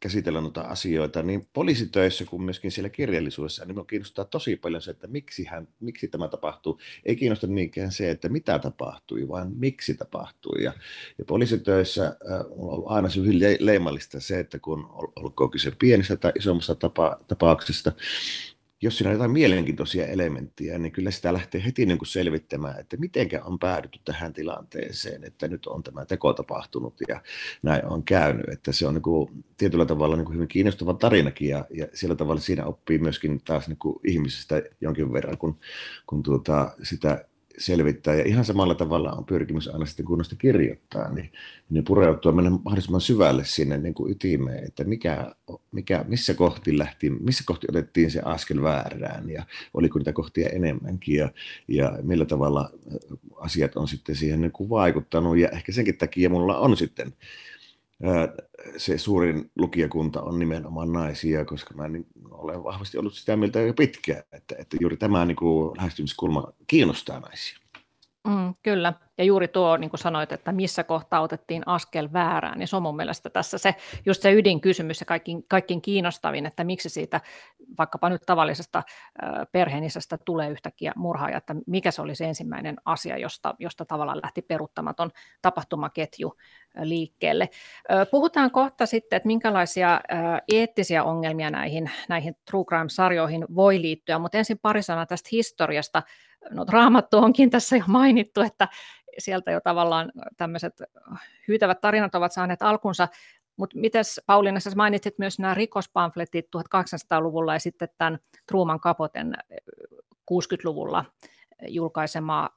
[0.00, 4.90] käsitellä noita asioita, niin poliisitöissä kuin myöskin siellä kirjallisuudessa, niin minua kiinnostaa tosi paljon se,
[4.90, 6.80] että miksi, hän, miksi tämä tapahtuu.
[7.04, 10.62] Ei kiinnosta niinkään se, että mitä tapahtui, vaan miksi tapahtui.
[10.62, 10.72] Ja,
[11.18, 14.86] ja poliisitöissä äh, on aina se hyvin leimallista se, että kun
[15.16, 17.92] olkoon kyse pienistä tai isommasta tapa, tapauksesta,
[18.82, 22.96] jos siinä on jotain mielenkiintoisia elementtejä, niin kyllä sitä lähtee heti niin kuin selvittämään, että
[22.96, 27.22] miten on päädytty tähän tilanteeseen, että nyt on tämä teko tapahtunut ja
[27.62, 28.48] näin on käynyt.
[28.48, 32.14] Että se on niin kuin tietyllä tavalla niin kuin hyvin kiinnostava tarinakin ja, ja sillä
[32.14, 35.58] tavalla siinä oppii myöskin taas niin kuin ihmisistä jonkin verran, kun,
[36.06, 37.24] kun tuota, sitä
[37.58, 38.14] selvittää.
[38.14, 41.32] Ja ihan samalla tavalla on pyrkimys aina sitten kunnosta kirjoittaa, niin,
[41.70, 45.34] niin pureutua mennä mahdollisimman syvälle sinne niin kuin ytimeen, että mikä,
[45.72, 51.16] mikä, missä kohti lähti, missä kohti otettiin se askel väärään ja oliko niitä kohtia enemmänkin
[51.16, 51.30] ja,
[51.68, 52.70] ja millä tavalla
[53.36, 55.38] asiat on sitten siihen niin kuin vaikuttanut.
[55.38, 57.12] Ja ehkä senkin takia mulla on sitten
[58.76, 63.74] se suurin lukijakunta on nimenomaan naisia, koska mä niin olen vahvasti ollut sitä mieltä jo
[63.74, 67.63] pitkään, että, että juuri tämä niin kuin lähestymiskulma kiinnostaa naisia.
[68.28, 72.68] Mm, kyllä, ja juuri tuo, niin kuin sanoit, että missä kohtaa otettiin askel väärään, niin
[72.68, 73.74] se on mun mielestä tässä se,
[74.06, 77.20] just se ydinkysymys ja kaikkein, kaikkein kiinnostavin, että miksi siitä
[77.78, 78.82] vaikkapa nyt tavallisesta
[79.52, 84.42] perheenisestä tulee yhtäkkiä murhaaja, että mikä se oli se ensimmäinen asia, josta, josta tavallaan lähti
[84.42, 85.10] peruuttamaton
[85.42, 86.34] tapahtumaketju
[86.82, 87.48] liikkeelle.
[88.10, 90.00] Puhutaan kohta sitten, että minkälaisia
[90.52, 96.02] eettisiä ongelmia näihin, näihin True Crime-sarjoihin voi liittyä, mutta ensin pari sanaa tästä historiasta.
[96.50, 98.68] No, raamattu onkin tässä jo mainittu, että
[99.18, 100.82] sieltä jo tavallaan tämmöiset
[101.48, 103.08] hyytävät tarinat ovat saaneet alkunsa,
[103.56, 109.34] mutta mites Pauliina, sä mainitsit myös nämä rikospamfletit 1800-luvulla ja sitten tämän Truman Kapoten
[110.32, 111.04] 60-luvulla
[111.68, 112.50] julkaisema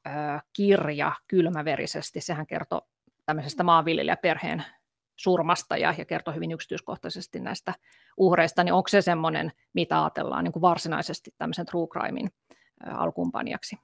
[0.53, 2.21] kirja Kylmäverisesti.
[2.21, 2.81] Sehän kertoo
[3.25, 4.63] tämmöisestä maanviljelijäperheen
[5.15, 7.73] surmasta ja, ja kertoo hyvin yksityiskohtaisesti näistä
[8.17, 12.29] uhreista, niin onko se semmoinen, mitä ajatellaan niin kuin varsinaisesti tämmöisen true crimein
[12.85, 13.77] alkuunpanijaksi?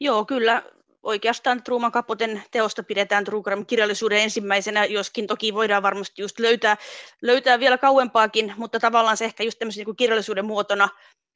[0.00, 0.62] Joo, kyllä
[1.02, 6.76] oikeastaan Truman Capoten teosta pidetään True Crime-kirjallisuuden ensimmäisenä, joskin toki voidaan varmasti just löytää,
[7.22, 10.88] löytää vielä kauempaakin, mutta tavallaan se ehkä just tämmöisen niin kirjallisuuden muotona,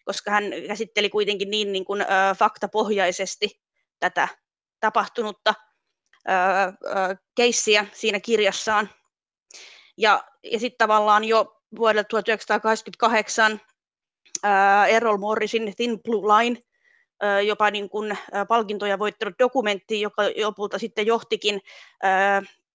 [0.04, 3.60] koska hän käsitteli kuitenkin niin, niin kuin, äh, faktapohjaisesti
[4.00, 4.28] tätä
[4.80, 5.54] tapahtunutta
[6.28, 8.90] äh, äh, keissiä siinä kirjassaan.
[9.96, 13.60] Ja, ja sitten tavallaan jo vuodelta 1988
[14.44, 16.62] äh, Errol Morrisin Thin Blue Line
[17.46, 21.60] jopa niin kuin palkintoja voittanut dokumentti, joka lopulta sitten johtikin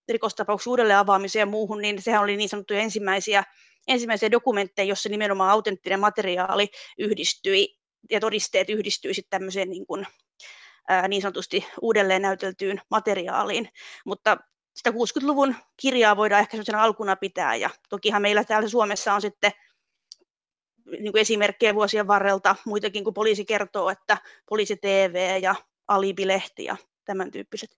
[0.09, 3.43] rikostapauksen uudelleen avaamiseen ja muuhun, niin sehän oli niin sanottuja ensimmäisiä,
[3.87, 7.77] ensimmäisiä dokumentteja, jossa nimenomaan autenttinen materiaali yhdistyi
[8.09, 10.07] ja todisteet yhdistyi sitten tämmöiseen niin, kuin,
[11.07, 13.69] niin sanotusti uudelleen näyteltyyn materiaaliin.
[14.05, 14.37] Mutta
[14.75, 19.51] sitä 60-luvun kirjaa voidaan ehkä sellaisena alkuna pitää, ja tokihan meillä täällä Suomessa on sitten
[20.91, 24.17] niin kuin esimerkkejä vuosien varrelta, muitakin kuin poliisi kertoo, että
[24.49, 25.55] poliisi TV ja
[25.87, 26.75] Alibi-lehti ja
[27.05, 27.69] tämän tyyppiset.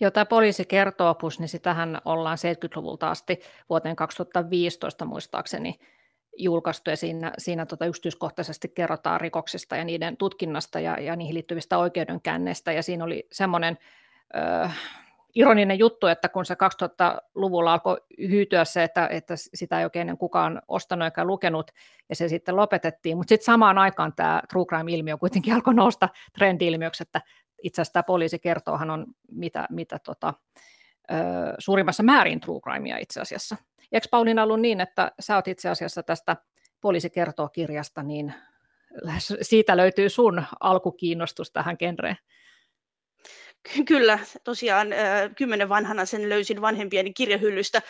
[0.00, 5.78] Joo, tämä poliisi kertoo opus, niin sitähän ollaan 70-luvulta asti vuoteen 2015 muistaakseni
[6.36, 11.78] julkaistu ja siinä, siinä tota yksityiskohtaisesti kerrotaan rikoksista ja niiden tutkinnasta ja, ja niihin liittyvistä
[11.78, 13.78] oikeudenkäänneistä ja siinä oli semmoinen
[15.34, 20.62] ironinen juttu, että kun se 2000-luvulla alkoi hyytyä se, että, että sitä ei oikein kukaan
[20.68, 21.70] ostanut eikä lukenut,
[22.08, 27.02] ja se sitten lopetettiin, mutta sitten samaan aikaan tämä true crime-ilmiö kuitenkin alkoi nousta trendi-ilmiöksi,
[27.02, 27.20] että
[27.62, 30.34] itse asiassa tämä poliisi kertoohan on mitä, mitä tota,
[31.10, 31.14] ö,
[31.58, 33.56] suurimmassa määrin true crimea itse asiassa.
[33.92, 36.36] Eikö Pauliina ollut niin, että sä oot itse asiassa tästä
[36.80, 38.34] poliisi kertoo kirjasta, niin
[39.42, 42.16] siitä löytyy sun alkukiinnostus tähän genreen?
[43.86, 44.88] Kyllä, tosiaan
[45.36, 47.82] kymmenen vanhana sen löysin vanhempieni kirjahyllystä.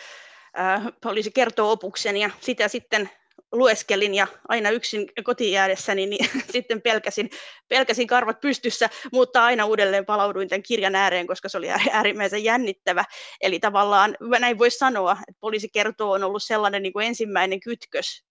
[1.01, 3.09] Poliisi kertoo opuksen ja sitä sitten
[3.51, 7.29] lueskelin ja aina yksin kotiin jäädessäni, niin sitten pelkäsin,
[7.67, 13.05] pelkäsin karvat pystyssä, mutta aina uudelleen palauduin tämän kirjan ääreen, koska se oli äärimmäisen jännittävä.
[13.41, 18.25] Eli tavallaan näin voisi sanoa, että poliisi kertoo on ollut sellainen niin kuin ensimmäinen kytkös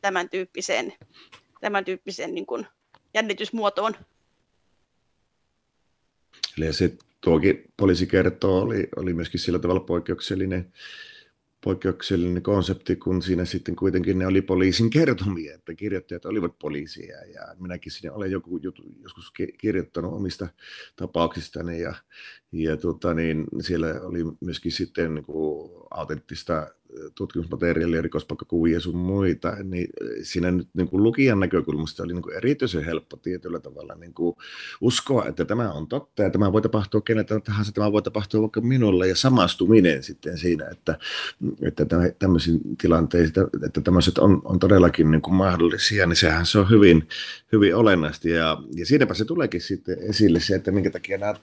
[0.00, 0.92] tämän tyyppiseen,
[1.60, 2.66] tämän tyyppiseen niin kuin
[3.14, 3.96] jännitysmuotoon.
[6.58, 10.72] Eli se tuokin poliisi kertoo oli, oli myöskin sillä tavalla poikkeuksellinen,
[11.60, 17.16] poikkeuksellinen konsepti, kun siinä sitten kuitenkin ne oli poliisin kertomia, että kirjoittajat olivat poliisia.
[17.24, 20.48] Ja minäkin sinne olen joku jutu, joskus kirjoittanut omista
[20.96, 21.94] tapauksistani ja,
[22.52, 26.66] ja tuota, niin siellä oli myöskin sitten niin kuin autenttista
[27.14, 29.88] tutkimusmateriaalia, rikospaikkakuvia sun muita, niin
[30.22, 34.36] siinä nyt niin kuin lukijan näkökulmasta oli niin kuin erityisen helppo tietyllä tavalla niin kuin
[34.80, 38.60] uskoa, että tämä on totta ja tämä voi tapahtua keneltä tahansa, tämä voi tapahtua vaikka
[38.60, 39.08] minulle.
[39.08, 40.98] Ja samastuminen sitten siinä, että,
[41.62, 41.86] että
[42.18, 47.08] tämmöisiin tilanteisiin, että tämmöiset on, on todellakin niin kuin mahdollisia, niin sehän se on hyvin,
[47.52, 48.28] hyvin olennaista.
[48.28, 51.34] Ja, ja siinäpä se tuleekin sitten esille se, että minkä takia nämä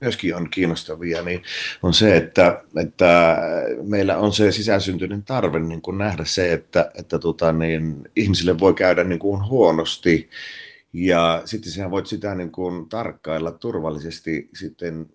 [0.00, 1.42] myöskin on kiinnostavia, niin
[1.82, 3.38] on se, että, että
[3.82, 8.74] meillä on se sisäsyntyinen tarve niin kuin nähdä se, että, että tota, niin, ihmisille voi
[8.74, 10.30] käydä niin kuin huonosti,
[10.92, 15.06] ja sitten sinä voit sitä niin kuin tarkkailla turvallisesti sitten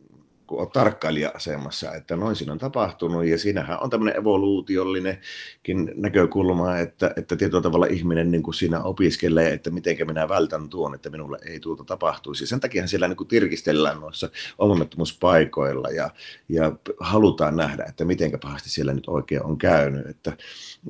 [0.47, 7.13] kun olet tarkkailija-asemassa, että noin siinä on tapahtunut, ja siinähän on tämmöinen evoluutiollinenkin näkökulma, että,
[7.15, 11.37] että tietyllä tavalla ihminen niin kuin siinä opiskelee, että miten minä vältän tuon, että minulle
[11.45, 12.47] ei tuota tapahtuisi.
[12.47, 16.09] Sen takia siellä niin kuin tirkistellään noissa onnettomuuspaikoilla, ja,
[16.49, 20.37] ja halutaan nähdä, että miten pahasti siellä nyt oikein on käynyt, että,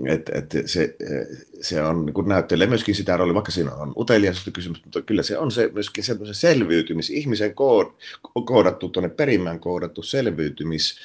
[0.05, 0.95] että, että se,
[1.61, 5.23] se on, niin kuin näyttelee myöskin sitä roolia, vaikka siinä on uteliaisuutta kysymys, mutta kyllä
[5.23, 7.87] se on se myöskin semmoisen selviytymis, ihmisen kood,
[8.45, 10.97] koodattu tuonne perimmäiseen perimään koodattu selviytymis,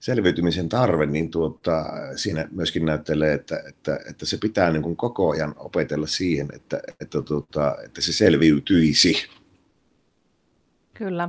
[0.00, 1.84] selviytymisen tarve, niin tuota,
[2.16, 6.80] siinä myöskin näyttelee, että, että, että se pitää niin kuin koko ajan opetella siihen, että,
[7.00, 9.28] että, tuota, että se selviytyisi.
[10.94, 11.28] Kyllä.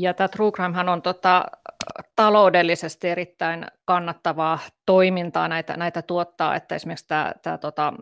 [0.00, 1.44] Ja tämä True Crimehan on tota,
[2.16, 7.92] taloudellisesti erittäin kannattavaa toimintaa näitä, näitä tuottaa, että esimerkiksi tämä, tämä tota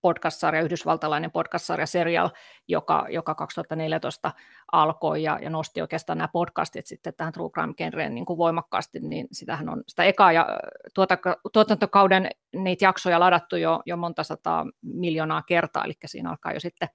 [0.00, 2.30] podcast-sarja, yhdysvaltalainen podcast-sarja Serial,
[2.68, 4.32] joka, joka 2014
[4.72, 9.28] alkoi ja, ja nosti oikeastaan nämä podcastit sitten tähän True Crime-genreen niin kuin voimakkaasti, niin
[9.32, 10.48] sitähän on sitä ekaa ja
[10.94, 11.18] tuota,
[11.52, 16.88] tuotantokauden niitä jaksoja ladattu jo, jo monta sataa miljoonaa kertaa, eli siinä alkaa jo sitten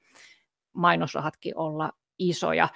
[0.73, 2.67] mainosrahatkin olla isoja.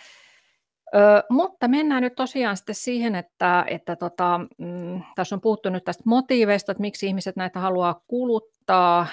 [0.95, 5.83] Ö, mutta mennään nyt tosiaan sitten siihen, että, että tota, mm, tässä on puhuttu nyt
[5.83, 9.07] tästä motiiveista, että miksi ihmiset näitä haluaa kuluttaa,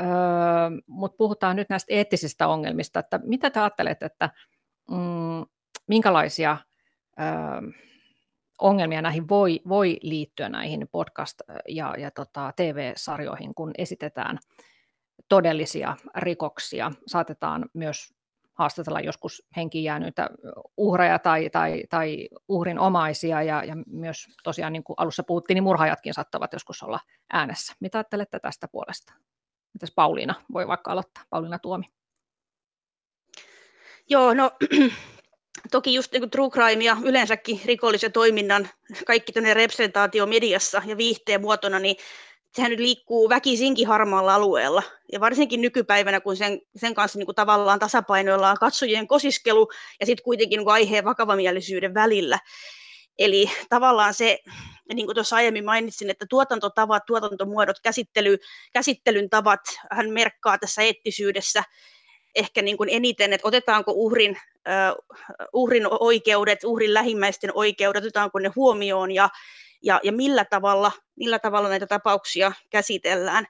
[0.00, 0.04] ö,
[0.86, 4.30] mutta puhutaan nyt näistä eettisistä ongelmista, että mitä te ajattelette, että
[4.90, 5.44] mm,
[5.88, 6.56] minkälaisia
[7.20, 7.22] ö,
[8.58, 14.38] ongelmia näihin voi, voi liittyä näihin podcast- ja, ja tota, TV-sarjoihin, kun esitetään
[15.28, 18.14] todellisia rikoksia, saatetaan myös
[18.54, 20.30] haastatella joskus henkiin jäänyitä
[20.76, 25.64] uhreja tai, tai, tai uhrin omaisia ja, ja myös tosiaan niin kuin alussa puhuttiin, niin
[25.64, 27.00] murhaajatkin saattavat joskus olla
[27.32, 27.74] äänessä.
[27.80, 29.12] Mitä ajattelette tästä puolesta?
[29.72, 31.24] Mitäs Pauliina voi vaikka aloittaa?
[31.30, 31.84] Pauliina Tuomi.
[34.08, 34.50] Joo, no
[35.70, 38.68] toki just niin true crime ja yleensäkin rikollisen toiminnan
[39.06, 41.96] kaikki tämmöinen representaatio mediassa ja viihteen muotona, niin
[42.56, 44.82] sehän nyt liikkuu väkisinkin harmaalla alueella.
[45.12, 49.68] Ja varsinkin nykypäivänä, kun sen, sen kanssa niin kuin tavallaan tasapainoillaan katsojien kosiskelu
[50.00, 52.38] ja sitten kuitenkin niin kuin aiheen vakavamielisyyden välillä.
[53.18, 54.38] Eli tavallaan se,
[54.94, 58.38] niin kuin tuossa aiemmin mainitsin, että tuotantotavat, tuotantomuodot, käsittely,
[58.72, 59.60] käsittelyn tavat,
[59.90, 61.62] hän merkkaa tässä eettisyydessä
[62.34, 65.18] ehkä niin kuin eniten, että otetaanko uhrin, uh,
[65.52, 69.28] uhrin oikeudet, uhrin lähimmäisten oikeudet, otetaanko ne huomioon ja,
[69.82, 73.46] ja, ja millä, tavalla, millä tavalla näitä tapauksia käsitellään.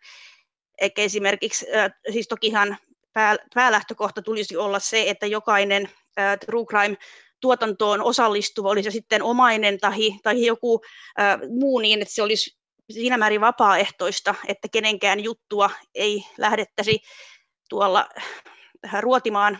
[0.80, 1.66] Eikä esimerkiksi,
[2.12, 2.76] siis tokihan
[3.12, 6.96] pää, päälähtökohta tulisi olla se, että jokainen äh, true crime
[7.40, 10.80] tuotantoon osallistuva, olisi se sitten omainen tai, tai joku
[11.20, 12.56] äh, muu niin, että se olisi
[12.90, 17.02] siinä määrin vapaaehtoista, että kenenkään juttua ei lähdettäisi
[17.68, 18.08] tuolla
[19.00, 19.58] ruotimaan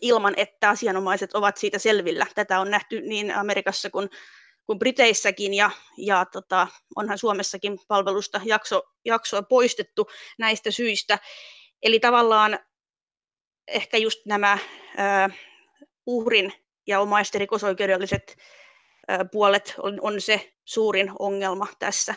[0.00, 2.26] ilman, että asianomaiset ovat siitä selvillä.
[2.34, 4.08] Tätä on nähty niin Amerikassa kuin
[4.66, 10.06] kuin Briteissäkin ja, ja tota, onhan Suomessakin palvelusta jakso, jaksoa poistettu
[10.38, 11.18] näistä syistä.
[11.82, 12.58] Eli tavallaan
[13.68, 14.58] ehkä just nämä
[14.96, 15.30] ää,
[16.06, 16.52] uhrin
[16.86, 18.36] ja omaisten rikosoikeudelliset
[19.08, 22.14] ää, puolet on, on se suurin ongelma tässä.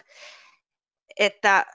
[1.19, 1.65] Että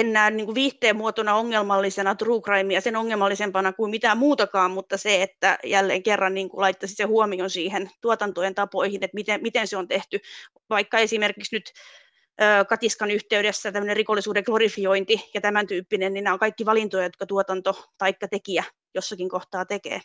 [0.00, 4.96] en näe niin kuin viihteen muotona ongelmallisena true crimea sen ongelmallisempana kuin mitään muutakaan, mutta
[4.96, 9.66] se, että jälleen kerran niin kuin laittaisi se huomioon siihen tuotantojen tapoihin, että miten, miten
[9.66, 10.20] se on tehty.
[10.70, 11.72] Vaikka esimerkiksi nyt
[12.68, 17.88] Katiskan yhteydessä tämmöinen rikollisuuden glorifiointi ja tämän tyyppinen, niin nämä on kaikki valintoja, jotka tuotanto
[17.98, 20.00] tai tekijä jossakin kohtaa tekee.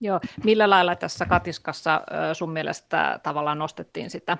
[0.00, 4.38] Joo, millä lailla tässä Katiskassa sun mielestä tavallaan nostettiin sitä,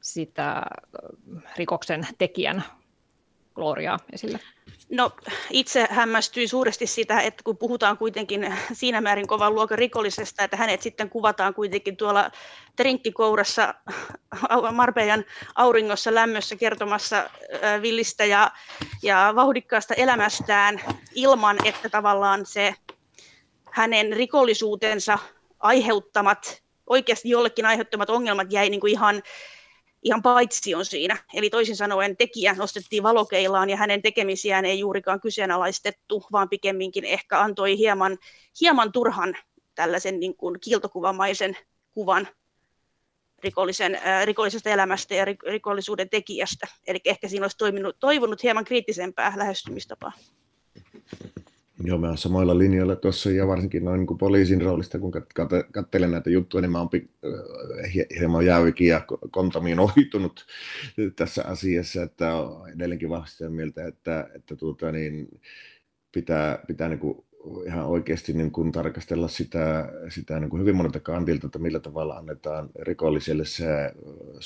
[0.00, 0.62] sitä
[1.56, 2.64] rikoksen tekijän
[3.54, 4.40] Gloriaa esille?
[4.90, 5.10] No
[5.50, 10.82] itse hämmästyi suuresti sitä, että kun puhutaan kuitenkin siinä määrin kovan luokan rikollisesta, että hänet
[10.82, 12.30] sitten kuvataan kuitenkin tuolla
[12.76, 13.74] trinkkikourassa
[14.72, 17.30] Marbejan auringossa lämmössä kertomassa
[17.82, 18.50] villistä ja,
[19.02, 20.80] ja vauhdikkaasta elämästään
[21.14, 22.74] ilman, että tavallaan se
[23.70, 25.18] hänen rikollisuutensa
[25.60, 29.22] aiheuttamat, oikeasti jollekin aiheuttamat ongelmat jäi niin kuin ihan
[30.02, 31.16] ihan paitsi on siinä.
[31.34, 37.40] Eli toisin sanoen tekijä nostettiin valokeilaan ja hänen tekemisiään ei juurikaan kyseenalaistettu, vaan pikemminkin ehkä
[37.40, 38.18] antoi hieman,
[38.60, 39.36] hieman turhan
[39.74, 41.56] tällaisen niin kuin kiiltokuvamaisen
[41.92, 42.28] kuvan
[43.42, 46.66] rikollisen, äh, rikollisesta elämästä ja rikollisuuden tekijästä.
[46.86, 50.12] Eli ehkä siinä olisi toiminut, toivonut hieman kriittisempää lähestymistapaa.
[51.84, 56.10] Joo, mä olen samoilla linjoilla tuossa ja varsinkin noin niin poliisin roolista, kun kat- katselen
[56.10, 56.88] näitä juttuja, niin mä oon
[58.18, 59.00] hieman jäävikin ja
[59.30, 60.46] kontaminoitunut
[61.16, 65.28] tässä asiassa, että on edelleenkin vahvasti mieltä, että, että tuota, niin
[66.12, 67.24] pitää, pitää niin kuin
[67.66, 72.14] ihan oikeasti niin kuin tarkastella sitä, sitä niin kuin hyvin monelta kantilta, että millä tavalla
[72.16, 73.66] annetaan rikolliselle se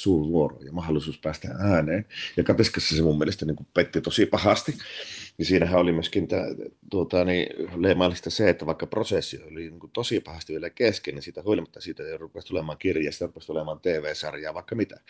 [0.07, 2.07] vuoro ja mahdollisuus päästä ääneen.
[2.37, 4.75] Ja Kateskassa se mun mielestä niin kuin petti tosi pahasti.
[5.39, 6.47] Ja siinähän oli myöskin tämä,
[6.91, 11.23] tuota, niin, leimallista se, että vaikka prosessi oli niin kuin tosi pahasti vielä kesken, niin
[11.23, 15.01] siitä huolimatta siitä että rupesi tulemaan kirja, sitä rupesi tulemaan TV-sarjaa, vaikka mitä.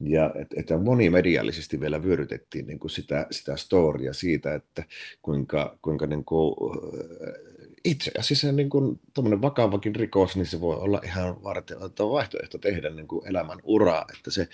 [0.00, 4.84] Ja että et monimediallisesti vielä vyörytettiin niin kuin sitä, sitä storia siitä, että
[5.22, 6.54] kuinka, kuinka niin kuin,
[7.84, 9.00] itse asiassa niin kuin,
[9.42, 14.30] vakavakin rikos, niin se voi olla ihan varten vaihtoehto tehdä niin kuin elämän uraa, että,
[14.30, 14.48] se,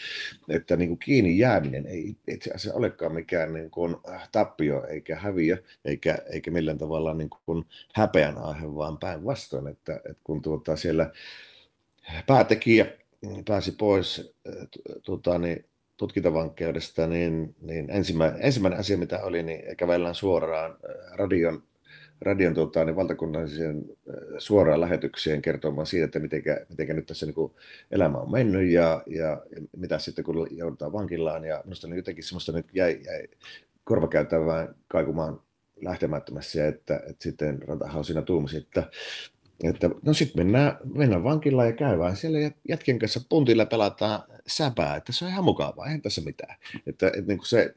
[0.49, 3.97] että niin kuin kiinni jääminen ei itse asiassa olekaan mikään niin kuin
[4.33, 7.65] tappio eikä häviö, eikä, eikä millään tavalla niin kuin
[7.95, 11.11] häpeän aihe, vaan päinvastoin, että, että kun tuota, siellä
[12.27, 12.87] päätekijä
[13.49, 14.35] pääsi pois
[15.03, 15.65] tuota, niin
[15.97, 20.77] tutkintavankeudesta, niin, niin ensimmäinen, ensimmäinen asia, mitä oli, niin kävellään suoraan
[21.13, 21.63] radion
[22.21, 23.85] radion tuota, niin valtakunnallisen
[24.39, 27.53] suoraan lähetykseen kertomaan siitä, että mitenkä, mitenkä nyt tässä niin kuin
[27.91, 31.45] elämä on mennyt ja, ja, ja mitä sitten kun joudutaan vankilaan.
[31.45, 33.29] Ja minusta niin jotenkin semmoista nyt jäi, jäi
[33.85, 35.41] korvakäytävään kaikumaan
[35.83, 38.91] lähtemättömässä, että, että sitten Rantahan siinä tuumasi, että,
[39.65, 42.39] että no sitten mennään, mennään vankilaan ja käydään siellä
[42.69, 46.57] jätkien kanssa puntilla pelataan säpää, että se on ihan mukavaa, eihän tässä mitään.
[46.87, 47.75] Että, että niin kuin se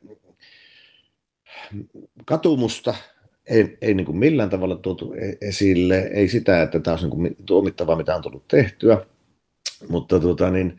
[2.26, 2.94] katumusta
[3.48, 7.12] ei, ei niin kuin millään tavalla tuotu e-, esille, ei sitä, että tämä olisi niin
[7.12, 9.06] kuin tuomittavaa, mitä on tullut tehtyä,
[9.90, 10.78] mutta tuota, niin,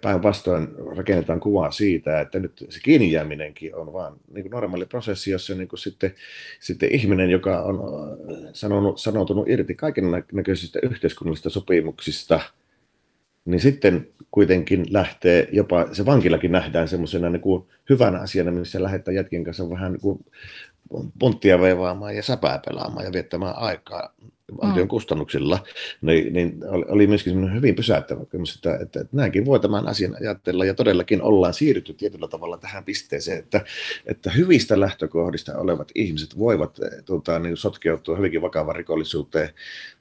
[0.00, 5.30] päinvastoin rakennetaan kuvaa siitä, että nyt se kiinni jääminenkin on vaan niin kuin normaali prosessi,
[5.30, 6.14] jossa niin kuin sitten,
[6.60, 7.80] sitten ihminen, joka on
[8.52, 12.40] sanonut, sanoutunut irti kaiken näköisistä yhteiskunnallisista sopimuksista,
[13.44, 19.14] niin sitten kuitenkin lähtee, jopa se vankilakin nähdään semmoisena niin kuin hyvänä asiana, missä lähdetään
[19.14, 20.24] jätkien kanssa vähän niin kuin
[21.18, 24.14] punttia veivaamaan ja säpää pelaamaan ja viettämään aikaa
[24.62, 24.88] valtion mm.
[24.88, 25.58] kustannuksilla,
[26.02, 30.74] niin, niin oli myöskin hyvin pysäyttävä, että, että, että näinkin voi tämän asian ajatella, ja
[30.74, 33.64] todellakin ollaan siirrytty tietyllä tavalla tähän pisteeseen, että,
[34.06, 39.50] että hyvistä lähtökohdista olevat ihmiset voivat tuota, niin sotkeutua hyvinkin vakavaan rikollisuuteen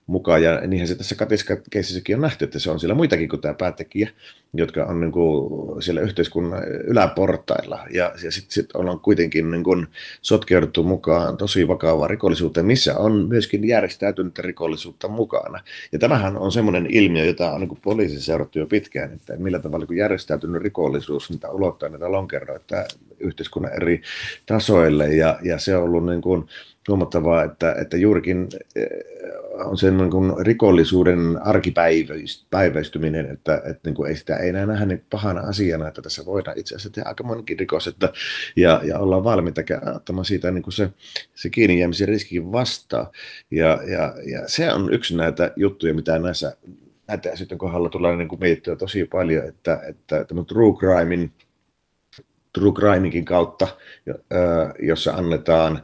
[0.07, 3.53] mukaan, ja niinhän se tässä katiskakeississäkin on nähty, että se on siellä muitakin kuin tämä
[3.53, 4.09] päätekijä,
[4.53, 9.87] jotka on niin kuin siellä yhteiskunnan yläportailla, ja, ja sitten sit ollaan kuitenkin niin kuin
[10.21, 15.59] sotkeuduttu mukaan tosi vakavaan rikollisuuteen, missä on myöskin järjestäytynyttä rikollisuutta mukana.
[15.91, 19.85] Ja tämähän on semmoinen ilmiö, jota on niin poliisissa seurattu jo pitkään, että millä tavalla
[19.85, 22.75] kun järjestäytynyt rikollisuus, mitä ulottaa näitä lonkeroita
[23.19, 24.01] yhteiskunnan eri
[24.45, 26.45] tasoille, ja, ja se on ollut niin kuin
[26.87, 28.87] huomattavaa, että, että juurikin eh,
[29.53, 34.85] on sen niin kuin rikollisuuden arkipäiväistyminen, että, että niin kuin ei sitä ei enää nähdä
[34.85, 38.13] niin pahana asiana, että tässä voidaan itse asiassa tehdä aika monenkin rikos, että,
[38.55, 39.61] ja, ja ollaan valmiita
[39.95, 40.89] ottamaan siitä niin kuin se,
[41.35, 43.07] se kiinni jäämisen riskikin vastaan.
[43.51, 46.57] Ja, ja, ja se on yksi näitä juttuja, mitä näissä
[47.07, 51.31] näitä asioiden kohdalla tulee niin kuin mietittyä tosi paljon, että, että tämä true crimein,
[52.53, 53.67] true kautta,
[54.79, 55.81] jossa annetaan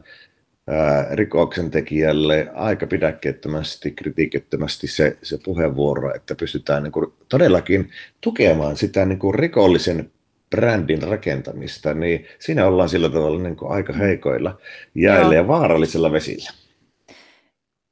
[1.12, 7.90] rikoksen tekijälle aika pidäkkeettömästi, kritiikettömästi se, se puheenvuoro, että pystytään niin kuin todellakin
[8.20, 10.10] tukemaan sitä niin kuin rikollisen
[10.50, 14.58] brändin rakentamista, niin siinä ollaan sillä tavalla niin kuin aika heikoilla
[14.94, 16.50] jäillä ja vaarallisilla vesillä.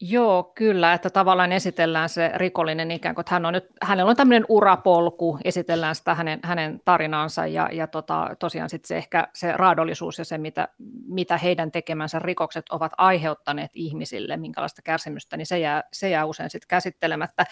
[0.02, 4.16] Joo, kyllä, että tavallaan esitellään se rikollinen ikään kuin, että hän on nyt, hänellä on
[4.16, 9.52] tämmöinen urapolku, esitellään sitä hänen, hänen tarinaansa ja, ja tota, tosiaan sitten se ehkä se
[9.52, 10.68] raadollisuus ja se, mitä,
[11.06, 16.50] mitä heidän tekemänsä rikokset ovat aiheuttaneet ihmisille, minkälaista kärsimystä, niin se jää, se jää usein
[16.50, 17.44] sitten käsittelemättä.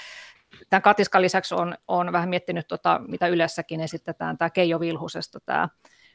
[0.68, 5.68] Tämän katiskan lisäksi on, on vähän miettinyt, tota, mitä Ylessäkin esitetään, tämä Keijo Vilhusesta tämä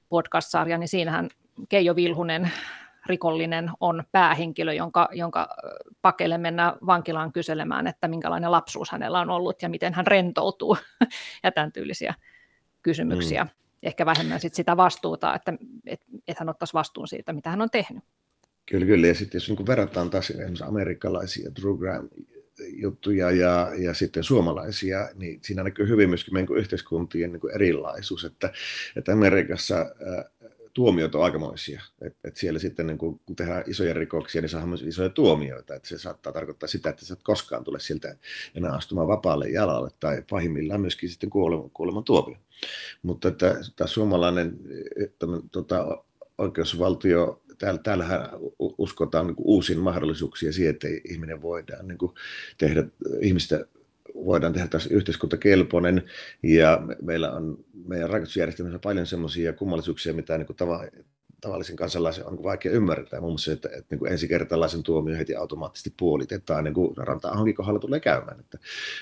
[0.09, 1.29] podcast-sarja, niin siinähän
[1.69, 2.51] Keijo Vilhunen
[3.05, 5.49] rikollinen on päähenkilö, jonka, jonka
[6.01, 10.77] pakelle mennään vankilaan kyselemään, että minkälainen lapsuus hänellä on ollut ja miten hän rentoutuu
[11.43, 12.13] ja tämän tyylisiä
[12.81, 13.43] kysymyksiä.
[13.43, 13.49] Mm.
[13.83, 15.53] Ehkä vähemmän sit sitä vastuuta, että
[15.85, 18.03] et, et hän ottaisi vastuun siitä, mitä hän on tehnyt.
[18.65, 19.07] Kyllä, kyllä.
[19.07, 22.09] Ja sitten jos niin verrataan taas esimerkiksi amerikkalaisia true crime
[22.59, 28.53] juttuja ja, ja sitten suomalaisia, niin siinä näkyy hyvin myöskin meidän yhteiskuntien niin erilaisuus, että,
[28.95, 29.75] että Amerikassa
[30.73, 31.81] tuomiot on aikamoisia.
[32.01, 35.75] Et, et siellä sitten niin kun, tehdään isoja rikoksia, niin saadaan myös isoja tuomioita.
[35.75, 38.15] Et se saattaa tarkoittaa sitä, että sä et koskaan tule sieltä
[38.55, 42.37] enää astumaan vapaalle jalalle tai pahimmillaan myöskin sitten kuoleman, kuoleman tuomio.
[43.01, 44.59] Mutta että tämä suomalainen
[45.51, 46.03] tota,
[46.37, 51.97] oikeusvaltio, täällä, täällähän uskotaan niin uusiin mahdollisuuksia siihen, että ihminen voidaan niin
[52.57, 52.83] tehdä
[53.21, 53.65] ihmistä
[54.15, 56.03] voidaan tehdä tässä yhteiskuntakelpoinen.
[56.43, 60.83] Ja meillä on meidän rakennusjärjestelmässä paljon semmoisia kummallisuuksia, mitä niin kuin tava,
[61.41, 63.19] tavallisen kansalaisen on vaikea ymmärtää.
[63.19, 67.79] Muun muassa, että, että niin kuin ensikertalaisen tuomio heti automaattisesti puolitetaan, niin kuin ranta kohdalla
[67.79, 68.57] tulee käymään, että,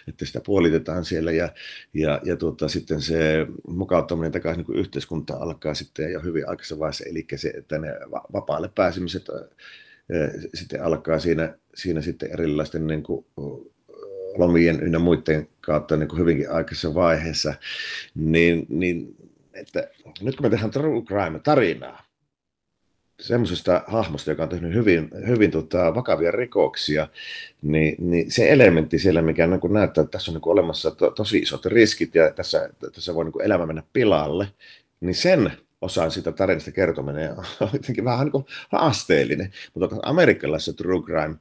[0.08, 1.32] että sitä puolitetaan siellä.
[1.32, 1.50] Ja,
[1.94, 6.80] ja, ja tuota, sitten se mukauttaminen takaisin niin kuin yhteiskunta alkaa sitten jo hyvin aikaisessa
[6.80, 7.88] vaiheessa, eli se, että ne
[8.34, 9.26] vapaalle pääsemiset
[10.54, 13.26] sitten alkaa siinä, siinä sitten erilaisten niin kuin,
[14.38, 17.54] lomien ynnä muiden kautta niin kuin hyvinkin aikaisessa vaiheessa,
[18.16, 19.16] niin, niin
[19.54, 19.88] että
[20.22, 22.04] nyt kun me tehdään true crime-tarinaa,
[23.22, 27.08] semmoisesta hahmosta, joka on tehnyt hyvin, hyvin tota, vakavia rikoksia,
[27.62, 30.92] niin, niin se elementti siellä, mikä niin kuin näyttää, että tässä on niin kuin olemassa
[30.92, 34.48] to, tosi isot riskit ja tässä, tässä voi niin kuin elämä mennä pilalle,
[35.02, 35.52] niin sen
[35.82, 39.52] osaan sitä tarinasta kertominen on jotenkin vähän niin kuin haasteellinen.
[39.74, 41.36] Mutta amerikkalaisessa true crime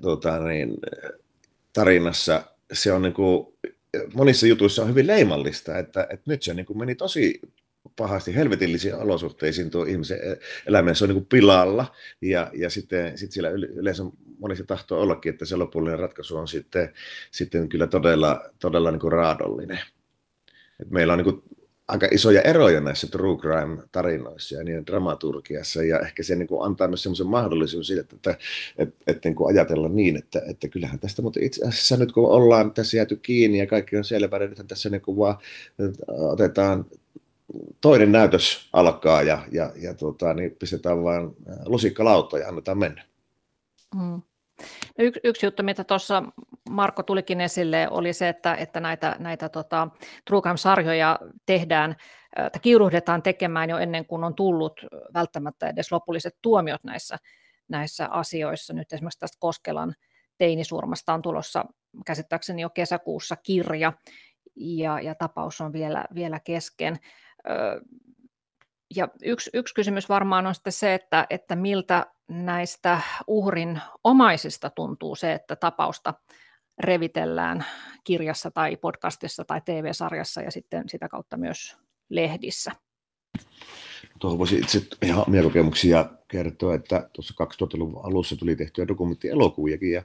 [0.00, 0.74] tota, niin,
[1.78, 3.46] tarinassa se on niin kuin,
[4.14, 7.40] monissa jutuissa on hyvin leimallista, että, että nyt se niin kuin meni tosi
[7.96, 10.18] pahasti helvetillisiin olosuhteisiin tuo ihmisen
[10.66, 14.02] elämä, se on niin kuin pilalla ja, ja sitten sit siellä yleensä
[14.38, 16.92] monissa tahtoo ollakin, että se lopullinen ratkaisu on sitten,
[17.30, 19.80] sitten kyllä todella, todella niin kuin raadollinen.
[20.80, 21.42] Et meillä on niin kuin
[21.88, 26.88] aika isoja eroja näissä true crime-tarinoissa ja niiden dramaturgiassa, ja ehkä se niin kuin antaa
[26.88, 28.38] myös semmoisen mahdollisuuden siitä, että, että,
[28.78, 32.30] että, että niin kuin ajatella niin, että, että kyllähän tästä, mutta itse asiassa nyt kun
[32.30, 35.38] ollaan tässä jääty kiinni ja kaikki on selvä, niin tässä niin kuin vaan
[36.18, 36.86] otetaan
[37.80, 41.36] toinen näytös alkaa ja, ja, ja tota, niin pistetään vain
[41.66, 43.04] lusikka lautta ja annetaan mennä.
[43.94, 44.22] Mm.
[44.98, 46.22] Yksi, yksi juttu, mitä tuossa
[46.70, 49.88] Marko tulikin esille, oli se, että, että näitä, näitä tota,
[50.24, 51.96] True sarjoja tehdään,
[52.36, 54.80] että kiiruhdetaan tekemään jo ennen kuin on tullut
[55.14, 57.18] välttämättä edes lopulliset tuomiot näissä,
[57.68, 58.72] näissä asioissa.
[58.72, 59.94] Nyt esimerkiksi tästä Koskelan
[60.38, 61.64] teinisurmasta on tulossa
[62.06, 63.92] käsittääkseni jo kesäkuussa kirja,
[64.56, 66.96] ja, ja tapaus on vielä, vielä kesken.
[68.96, 75.14] Ja yksi, yksi kysymys varmaan on sitten se, että, että miltä näistä uhrin omaisista tuntuu
[75.14, 76.14] se, että tapausta
[76.78, 77.64] revitellään
[78.04, 81.76] kirjassa tai podcastissa tai TV-sarjassa ja sitten sitä kautta myös
[82.08, 82.72] lehdissä.
[84.18, 90.02] Tuohon voisi itse ihan omia kokemuksia kertoa, että tuossa 2000-luvun alussa tuli tehtyä dokumenttielokuviakin ja,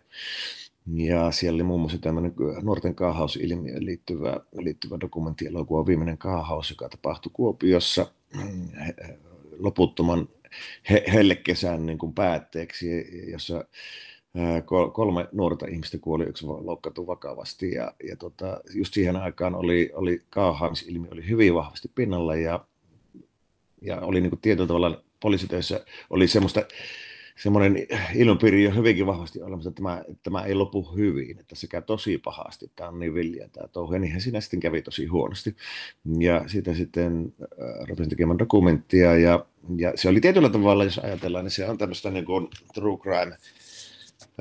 [0.88, 7.32] ja siellä oli muun muassa tämmöinen nuorten kaahausilmiöön liittyvä, liittyvä dokumenttielokuva, viimeinen kaahaus, joka tapahtui
[7.34, 8.12] Kuopiossa
[9.60, 10.28] loputtoman
[10.90, 12.88] he, hellekesän niin kuin päätteeksi,
[13.32, 13.66] jossa
[14.94, 17.72] kolme nuorta ihmistä kuoli, yksi loukkaantui vakavasti.
[17.72, 22.66] Ja, ja tota, just siihen aikaan oli, oli kaahaamisilmiö oli hyvin vahvasti pinnalla ja,
[23.82, 26.66] ja oli niin kuin tietyllä tavalla poliisitöissä oli semmoista
[27.36, 31.82] semmoinen ilmapiiri on hyvinkin vahvasti olemassa, että tämä, tämä ei lopu hyvin, että se käy
[31.82, 35.56] tosi pahasti, tämä on niin villiä tämä touhu, ja niinhän siinä sitten kävi tosi huonosti.
[36.20, 39.46] Ja siitä sitten äh, rupesin tekemään dokumenttia, ja,
[39.78, 43.38] ja se oli tietyllä tavalla, jos ajatellaan, niin se on tämmöistä niin kuin true crime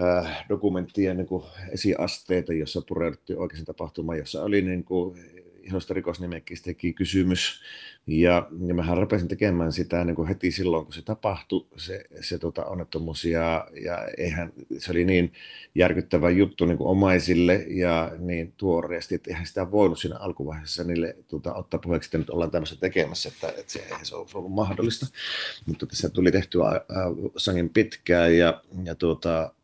[0.02, 5.18] äh, dokumenttien niin kuin esiasteita, jossa pureuduttiin oikein tapahtumaan, jossa oli niin kuin
[5.62, 7.62] isosta rikosnimekkistäkin kysymys.
[8.06, 12.38] Ja, ja mähän rupesin tekemään sitä niin kuin heti silloin, kun se tapahtui, se, se
[12.38, 13.24] tota, onnettomuus.
[13.24, 15.32] Ja, ja eihän, se oli niin
[15.74, 21.16] järkyttävä juttu niin kuin omaisille ja niin tuoreesti, että eihän sitä voinut siinä alkuvaiheessa niille
[21.28, 25.06] tota, ottaa puheeksi, että nyt ollaan tämmöistä tekemässä, että, että se, eihän se ollut mahdollista.
[25.66, 26.82] Mutta tässä tuli tehtyä äh,
[27.36, 29.54] sangen pitkään ja, ja tuota,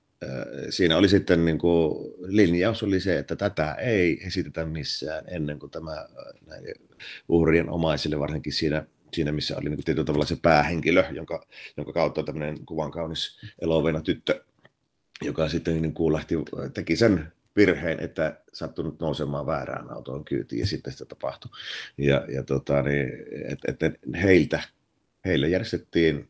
[0.70, 5.70] siinä oli sitten niin kuin, linjaus oli se, että tätä ei esitetä missään ennen kuin
[5.70, 6.06] tämä
[7.28, 11.46] uhrien omaisille, varsinkin siinä, siinä missä oli niin tietyllä tavalla se päähenkilö, jonka,
[11.76, 14.44] jonka kautta tämmöinen kuvan kaunis elovena tyttö,
[15.22, 16.34] joka sitten niin kuin lähti,
[16.74, 21.50] teki sen virheen, että sattunut nousemaan väärään autoon kyytiin ja sitten sitä tapahtui.
[21.98, 23.08] Ja, ja tota, niin,
[23.48, 24.62] että et heiltä,
[25.24, 26.28] heille järjestettiin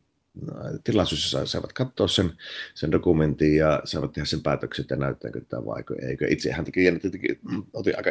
[0.83, 2.31] tilaisuus, jossa saavat katsoa sen,
[2.75, 6.27] sen dokumentin ja saavat tehdä sen päätöksen, että näyttääkö tämä vai eikö.
[6.29, 7.39] Itse hän teki, teki
[7.73, 8.09] otin aika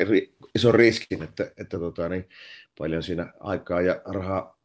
[0.54, 2.28] ison riskin, että, että tota, niin
[2.78, 4.58] paljon siinä aikaa ja rahaa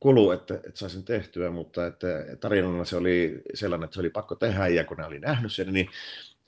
[0.00, 2.06] kuluu, että, että saisin tehtyä, mutta että
[2.40, 5.72] tarinana se oli sellainen, että se oli pakko tehdä ja kun ne oli nähnyt sen,
[5.72, 5.88] niin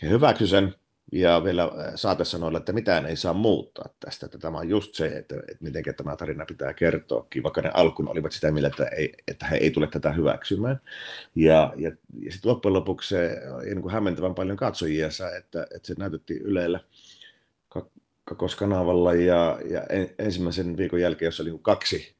[0.02, 0.74] he hyväksy sen
[1.12, 5.36] ja vielä saatesanoilla, että mitään ei saa muuttaa tästä, että tämä on just se, että,
[5.36, 9.46] että miten tämä tarina pitää kertoakin, vaikka ne alkuun olivat sitä mieltä, että, ei, että
[9.46, 10.80] he ei tule tätä hyväksymään.
[11.34, 15.06] Ja, ja, ja sitten loppujen lopuksi se niin kuin hämmentävän paljon katsojia,
[15.38, 16.80] että, että se näytettiin Ylellä
[18.24, 19.82] kakoskanavalla ja, ja
[20.18, 22.14] ensimmäisen viikon jälkeen, jossa oli niin kaksi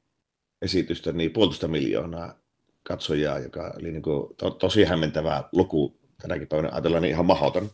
[0.62, 2.34] esitystä, niin puolitoista miljoonaa
[2.82, 7.70] katsojaa, joka oli niin kuin to, tosi hämmentävää luku tänäkin päivänä ajatellaan niin ihan mahdoton,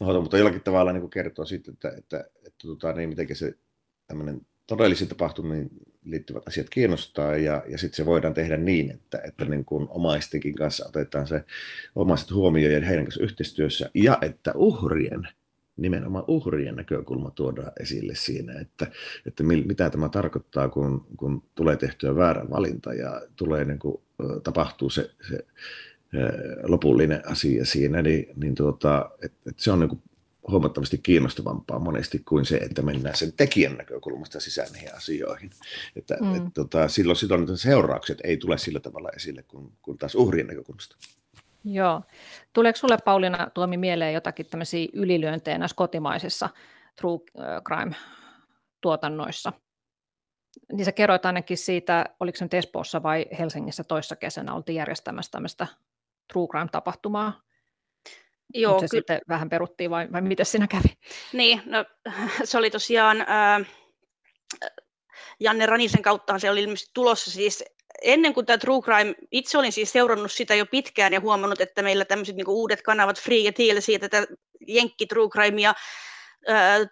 [0.00, 3.54] mahdoton mutta jollakin tavalla niin kertoo siitä, että, että, että, että tota, niin miten se
[4.06, 5.70] tämmöinen todellisiin tapahtumiin
[6.04, 10.54] liittyvät asiat kiinnostaa ja, ja sitten se voidaan tehdä niin, että, että niin kuin omaistenkin
[10.54, 11.44] kanssa otetaan se
[11.94, 15.28] omaiset huomioon ja heidän kanssa yhteistyössä ja että uhrien
[15.76, 18.86] nimenomaan uhrien näkökulma tuodaan esille siinä, että,
[19.26, 24.02] että mitä tämä tarkoittaa, kun, kun tulee tehtyä väärä valinta ja tulee niin kuin,
[24.42, 25.46] tapahtuu se, se
[26.62, 30.02] lopullinen asia siinä, niin, niin tuota, et, et se on niin
[30.48, 35.50] huomattavasti kiinnostavampaa monesti kuin se, että mennään sen tekijän näkökulmasta sisään niihin asioihin.
[35.96, 36.34] Että, mm.
[36.34, 40.96] et, tota, silloin, silloin seuraukset ei tule sillä tavalla esille kuin, kuin taas uhrien näkökulmasta.
[41.64, 42.02] Joo.
[42.52, 46.48] Tuleeko sinulle Pauliina Tuomi mieleen jotakin tämmöisiä ylilyöntejä näissä kotimaisissa
[47.00, 47.20] true
[47.66, 49.52] crime-tuotannoissa?
[50.72, 55.30] Niin sä kerroit ainakin siitä, oliko se nyt Espoossa vai Helsingissä toissa kesänä oltiin järjestämässä
[55.30, 55.66] tämmöistä
[56.32, 57.42] true crime-tapahtumaa.
[58.54, 60.98] Joo, Mutta se ky- sitten vähän peruttiin vai, vai miten siinä kävi?
[61.32, 61.84] Niin, no,
[62.44, 63.20] se oli tosiaan...
[63.20, 63.66] Äh,
[65.40, 67.64] Janne Ranisen kauttahan se oli ilmeisesti tulossa siis
[68.02, 71.82] ennen kuin tämä True Crime, itse olin siis seurannut sitä jo pitkään ja huomannut, että
[71.82, 74.26] meillä tämmöiset niin uudet kanavat, Free ja TLC, tätä
[74.68, 75.74] Jenkki True Crimea,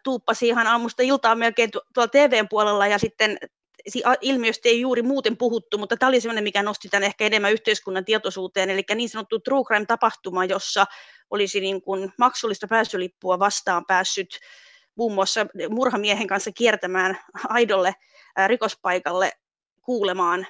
[0.05, 3.39] tuuppasi ihan aamusta iltaa melkein tuolla TVn puolella ja sitten
[4.21, 8.05] ilmiöstä ei juuri muuten puhuttu, mutta tämä oli sellainen, mikä nosti tämän ehkä enemmän yhteiskunnan
[8.05, 10.85] tietoisuuteen, eli niin sanottu True Crime-tapahtuma, jossa
[11.31, 14.39] olisi niin kuin maksullista pääsylippua vastaan päässyt
[14.95, 17.19] muun muassa murhamiehen kanssa kiertämään
[17.49, 17.95] aidolle
[18.47, 19.33] rikospaikalle
[19.83, 20.47] kuulemaan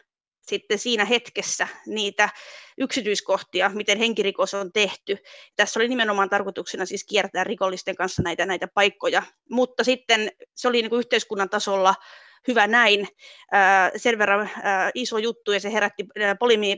[0.47, 2.29] sitten siinä hetkessä niitä
[2.79, 5.19] yksityiskohtia, miten henkirikos on tehty.
[5.57, 10.83] Tässä oli nimenomaan tarkoituksena siis kiertää rikollisten kanssa näitä, näitä paikkoja, mutta sitten se oli
[10.83, 11.95] niin kuin yhteiskunnan tasolla
[12.49, 13.09] hyvä näin.
[13.97, 14.51] Sen verran
[14.95, 16.07] iso juttu ja se herätti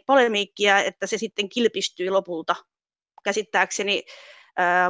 [0.06, 2.56] polemiikkia, että se sitten kilpistyi lopulta
[3.24, 4.04] käsittääkseni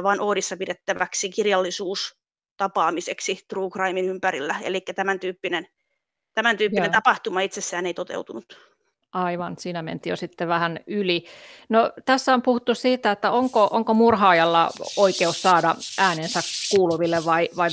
[0.03, 4.55] vain Oodissa pidettäväksi kirjallisuustapaamiseksi True Crimein ympärillä.
[4.63, 5.67] Eli tämän tyyppinen,
[6.33, 8.78] tämän tyyppinen tapahtuma itsessään ei toteutunut.
[9.13, 11.25] Aivan, siinä mentiin jo sitten vähän yli.
[11.69, 16.39] No, tässä on puhuttu siitä, että onko, onko murhaajalla oikeus saada äänensä
[16.75, 17.69] kuuluville vai, vai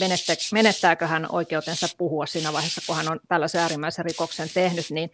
[0.53, 4.91] menettääkö hän oikeutensa puhua siinä vaiheessa, kun hän on tällaisen äärimmäisen rikoksen tehnyt.
[4.91, 5.13] Niin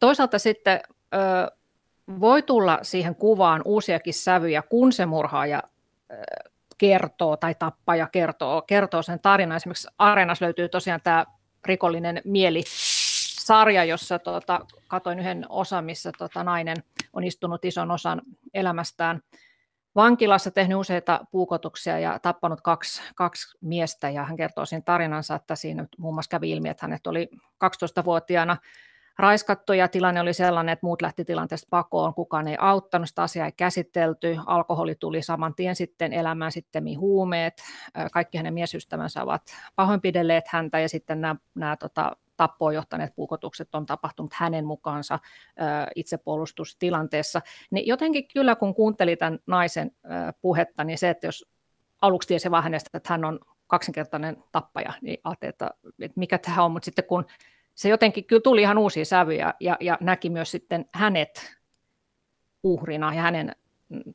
[0.00, 0.80] toisaalta sitten
[1.14, 1.50] ö,
[2.20, 5.62] voi tulla siihen kuvaan uusiakin sävyjä, kun se murhaaja
[6.10, 6.14] ö,
[6.78, 9.56] kertoo tai tappaja kertoo, kertoo sen tarinan.
[9.56, 11.24] Esimerkiksi Areenassa löytyy tosiaan tämä
[11.64, 12.62] rikollinen mieli
[13.44, 16.76] sarja, jossa tota, katoin yhden osan, missä tota, nainen
[17.12, 18.22] on istunut ison osan
[18.54, 19.20] elämästään
[19.94, 24.10] vankilassa, tehnyt useita puukotuksia ja tappanut kaksi, kaksi miestä.
[24.10, 27.28] Ja hän kertoo siinä tarinansa, että siinä muun muassa kävi ilmi, että hänet oli
[27.64, 28.56] 12-vuotiaana
[29.18, 33.46] raiskattu ja tilanne oli sellainen, että muut lähti tilanteesta pakoon, kukaan ei auttanut, sitä asiaa
[33.46, 37.62] ei käsitelty, alkoholi tuli saman tien sitten elämään, sitten huumeet,
[38.12, 39.42] kaikki hänen miesystävänsä ovat
[39.76, 45.18] pahoinpidelleet häntä ja sitten nämä, nämä tota, tappoon johtaneet puukotukset on tapahtunut hänen mukaansa
[45.94, 47.40] itsepuolustustilanteessa.
[47.70, 49.90] Niin jotenkin kyllä kun kuunteli tämän naisen
[50.40, 51.44] puhetta, niin se, että jos
[52.00, 55.70] aluksi tiesi vaan hänestä, että hän on kaksinkertainen tappaja, niin ajattelin, että,
[56.16, 57.26] mikä tämä on, mutta sitten kun
[57.74, 61.56] se jotenkin kyllä tuli ihan uusia sävyjä ja, ja näki myös sitten hänet
[62.62, 63.56] uhrina ja hänen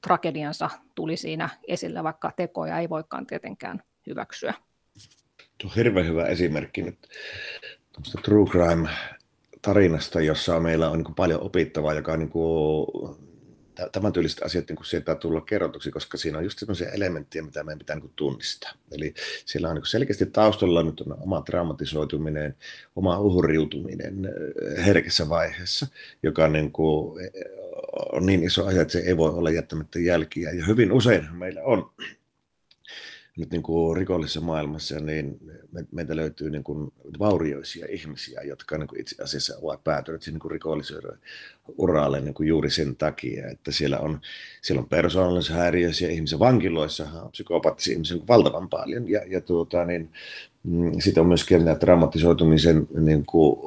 [0.03, 4.53] tragediansa tuli siinä esille, vaikka tekoja ei voikaan tietenkään hyväksyä.
[5.57, 7.07] Tuo on hirveän hyvä esimerkki nyt
[8.24, 8.89] true crime
[9.62, 12.88] tarinasta, jossa meillä on niin paljon opittavaa, joka on niin kuin,
[13.91, 17.80] tämän tyyliset asiat niin sieltä tulla kerrotuksi, koska siinä on just sellaisia elementtejä, mitä meidän
[17.80, 18.72] pitää niin tunnistaa.
[18.91, 19.14] Eli
[19.45, 22.56] siellä on niin selkeästi taustalla nyt on oma traumatisoituminen,
[22.95, 25.88] oma uhriutuminen eh, herkässä vaiheessa,
[26.24, 27.30] joka niin kuin
[28.12, 30.52] on niin iso asia, että se ei voi olla jättämättä jälkiä.
[30.52, 31.91] Ja hyvin usein meillä on
[33.40, 35.40] nyt niin kuin rikollisessa maailmassa, niin
[35.72, 40.40] me, meiltä löytyy niin kuin vaurioisia ihmisiä, jotka niin kuin itse asiassa ovat päätyneet niin
[40.40, 41.20] kuin rikollisuuden
[41.78, 44.22] uralle niin kuin juuri sen takia, että siellä on,
[44.62, 50.10] siellä on persoonallisuushäiriöisiä ihmisiä, vankiloissa on psykopaattisia ihmisiä niin valtavan paljon, ja, ja tuota, niin,
[50.64, 53.60] mm, sitten on myöskin nämä traumatisoitumisen niin kuin,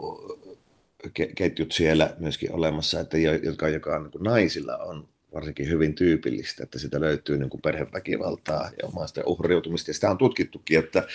[1.34, 6.62] ketjut siellä myöskin olemassa, että jotka, joka on, niin kuin naisilla on varsinkin hyvin tyypillistä,
[6.62, 9.90] että sitä löytyy niin kuin perheväkivaltaa ja omaisten uhriutumista.
[9.90, 11.06] Ja sitä on tutkittukin, että,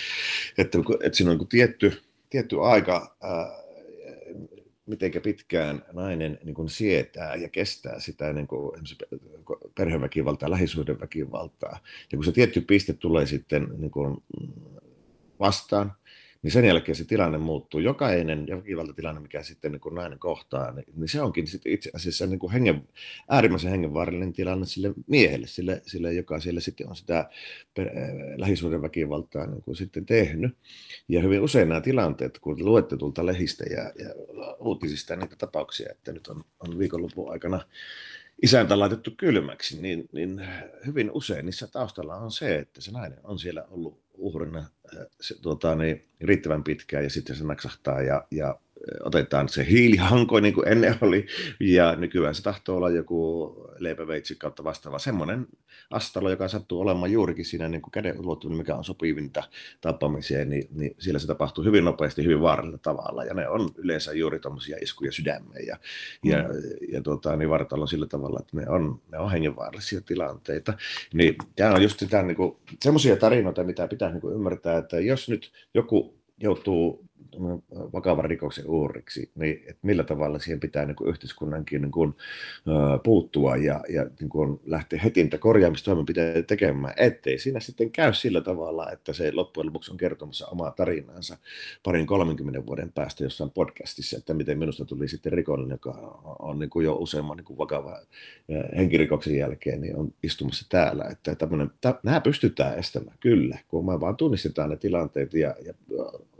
[0.57, 3.67] että, että siinä on niin tietty, tietty aika, ää,
[5.23, 8.81] pitkään nainen niin kuin sietää ja kestää sitä niin kuin,
[9.75, 11.79] perheväkivaltaa, lähisuhdeväkivaltaa.
[12.11, 14.17] Ja kun se tietty piste tulee sitten niin kuin
[15.39, 15.93] vastaan,
[16.41, 17.79] niin sen jälkeen se tilanne muuttuu.
[17.79, 22.25] Jokainen väkivaltatilanne, mikä sitten niin kun nainen kohtaa, niin, niin se onkin sitten itse asiassa
[22.25, 22.87] niin kuin hengen,
[23.29, 27.85] äärimmäisen hengenvaarallinen tilanne sille miehelle, sille, sille joka siellä sitten on sitä äh,
[28.37, 30.57] lähisuuden väkivaltaa niin kuin sitten tehnyt.
[31.09, 34.13] Ja hyvin usein nämä tilanteet, kun luette tulta lehistä ja, ja
[34.59, 37.61] uutisista niitä tapauksia, että nyt on, on viikonlopun aikana
[38.41, 40.47] isäntä laitettu kylmäksi, niin, niin
[40.85, 44.65] hyvin usein niissä taustalla on se, että se nainen on siellä ollut uhrina
[45.21, 48.59] se, tuota, niin, riittävän pitkään ja sitten se naksahtaa ja, ja
[49.03, 51.25] otetaan se hiilihanko niin kuin ennen oli,
[51.59, 55.47] ja nykyään se tahtoo olla joku leipäveitsi kautta vastaava semmoinen
[55.89, 59.43] astalo, joka sattuu olemaan juurikin siinä niin kuin käden ulottuvuudella, mikä on sopivinta
[59.81, 64.13] tappamiseen, niin, niin siellä se tapahtuu hyvin nopeasti, hyvin vaarallisella tavalla, ja ne on yleensä
[64.13, 65.77] juuri tuommoisia iskuja sydämeen ja,
[66.25, 66.31] mm.
[66.31, 66.37] ja,
[66.91, 70.73] ja tuota, niin vartalo sillä tavalla, että ne on, ne on hengenvaarallisia tilanteita.
[71.13, 74.99] Niin tämä on just sitä, niin kuin, semmoisia tarinoita, mitä pitää niin kuin ymmärtää, että
[74.99, 77.06] jos nyt joku joutuu
[77.93, 83.03] vakavan rikoksen uhriksi, niin että millä tavalla siihen pitää niin kuin yhteiskunnankin niin kuin, uh,
[83.03, 88.41] puuttua ja, ja niin kuin lähteä heti niitä korjaamistoimenpiteitä tekemään, ettei siinä sitten käy sillä
[88.41, 91.37] tavalla, että se loppujen lopuksi on kertomassa omaa tarinansa
[91.83, 96.69] parin 30 vuoden päästä jossain podcastissa, että miten minusta tuli sitten rikollinen, joka on niin
[96.69, 97.99] kuin jo useamman niin kuin vakava
[98.77, 101.05] henkirikoksen jälkeen, niin on istumassa täällä.
[101.11, 105.73] Että tämmöinen, tä, nämä pystytään estämään, kyllä, kun me vaan tunnistetaan ne tilanteet ja, ja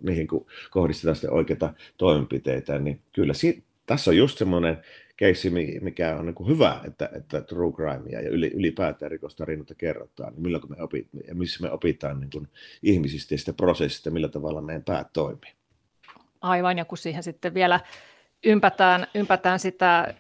[0.01, 0.27] niihin
[0.71, 4.77] kohdistetaan sitten oikeita toimenpiteitä, niin kyllä si- tässä on just semmoinen
[5.17, 5.49] keissi,
[5.81, 10.83] mikä on niin hyvä, että, että true crime ja ylipäätään rikostarinoita kerrotaan, niin milloin me
[10.83, 12.47] opit, ja missä me opitaan niin kuin
[12.83, 15.51] ihmisistä ja sitä prosessista, millä tavalla meidän päät toimii.
[16.41, 17.79] Aivan, ja kun siihen sitten vielä
[18.45, 20.13] ympätään, ympätään sitä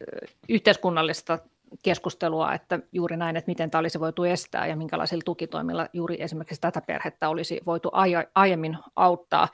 [0.49, 1.39] yhteiskunnallista
[1.83, 6.61] keskustelua, että juuri näin, että miten tämä olisi voitu estää ja minkälaisilla tukitoimilla juuri esimerkiksi
[6.61, 7.91] tätä perhettä olisi voitu
[8.35, 9.47] aiemmin auttaa,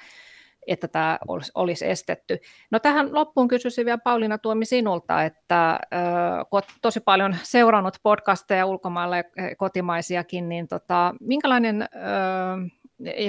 [0.68, 1.20] että tämä
[1.56, 2.40] olisi estetty.
[2.72, 5.80] No tähän loppuun kysyisin vielä Pauliina Tuomi sinulta, että
[6.50, 9.24] kun olet tosi paljon seurannut podcasteja ulkomailla ja
[9.58, 11.90] kotimaisiakin, niin tota, minkälainen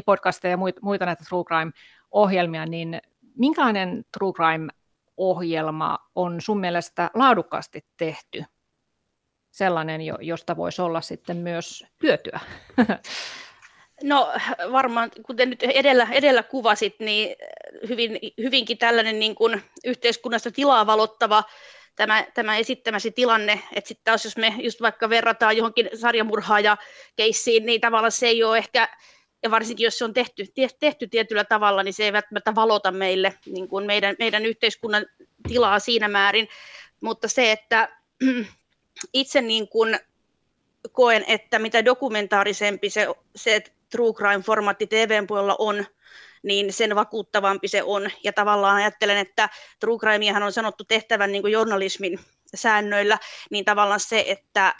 [0.06, 3.00] podcasteja ja muita näitä True Crime-ohjelmia, niin
[3.36, 8.44] minkälainen True Crime-ohjelma on sun mielestä laadukkaasti tehty?
[9.54, 12.40] Sellainen, josta voisi olla sitten myös hyötyä?
[14.02, 14.32] No
[14.72, 17.36] varmaan, kuten nyt edellä, edellä kuvasit, niin
[17.88, 21.44] hyvin, hyvinkin tällainen niin kuin yhteiskunnasta tilaa valottava
[21.96, 26.76] tämä, tämä esittämäsi tilanne, että sitten taas jos me just vaikka verrataan johonkin sarjamurhaaja
[27.16, 28.88] keissiin, niin tavallaan se ei ole ehkä,
[29.42, 30.44] ja varsinkin jos se on tehty,
[30.80, 35.06] tehty tietyllä tavalla, niin se ei välttämättä valota meille niin kuin meidän, meidän yhteiskunnan
[35.48, 36.48] tilaa siinä määrin,
[37.00, 37.88] mutta se, että
[39.12, 39.98] itse niin kuin
[40.92, 45.86] koen, että mitä dokumentaarisempi se, se true crime-formaatti TVn puolella on,
[46.42, 48.10] niin sen vakuuttavampi se on.
[48.24, 49.48] Ja tavallaan ajattelen, että
[49.80, 52.20] true crimeahan on sanottu tehtävän niin kuin journalismin
[52.54, 53.18] säännöillä,
[53.50, 54.74] niin tavallaan se, että,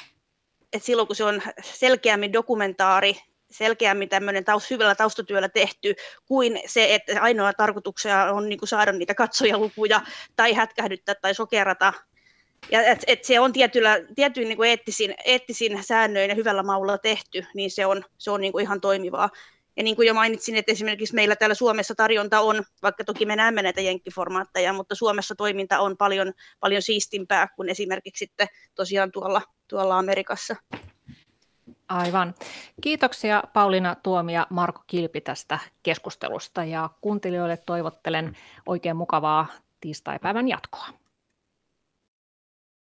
[0.72, 3.16] että silloin kun se on selkeämmin dokumentaari,
[3.50, 5.94] selkeämmin tämmöinen taust, hyvällä taustatyöllä tehty,
[6.26, 10.00] kuin se, että ainoa tarkoituksena on niin kuin saada niitä katsojalukuja
[10.36, 11.92] tai hätkähdyttää tai sokerata
[12.70, 16.98] ja et, et se on tietyllä, tietyin niin kuin eettisin, eettisin säännöin ja hyvällä maulla
[16.98, 19.30] tehty, niin se on, se on niin kuin ihan toimivaa.
[19.76, 23.36] Ja niin kuin jo mainitsin, että esimerkiksi meillä täällä Suomessa tarjonta on, vaikka toki me
[23.36, 29.42] näemme näitä jenkkiformaatteja, mutta Suomessa toiminta on paljon, paljon siistimpää kuin esimerkiksi sitten tosiaan tuolla,
[29.68, 30.56] tuolla Amerikassa.
[31.88, 32.34] Aivan.
[32.80, 38.36] Kiitoksia Pauliina Tuomi ja Marko Kilpi tästä keskustelusta ja kuuntelijoille toivottelen
[38.66, 39.46] oikein mukavaa
[39.80, 41.03] tiistaipäivän jatkoa.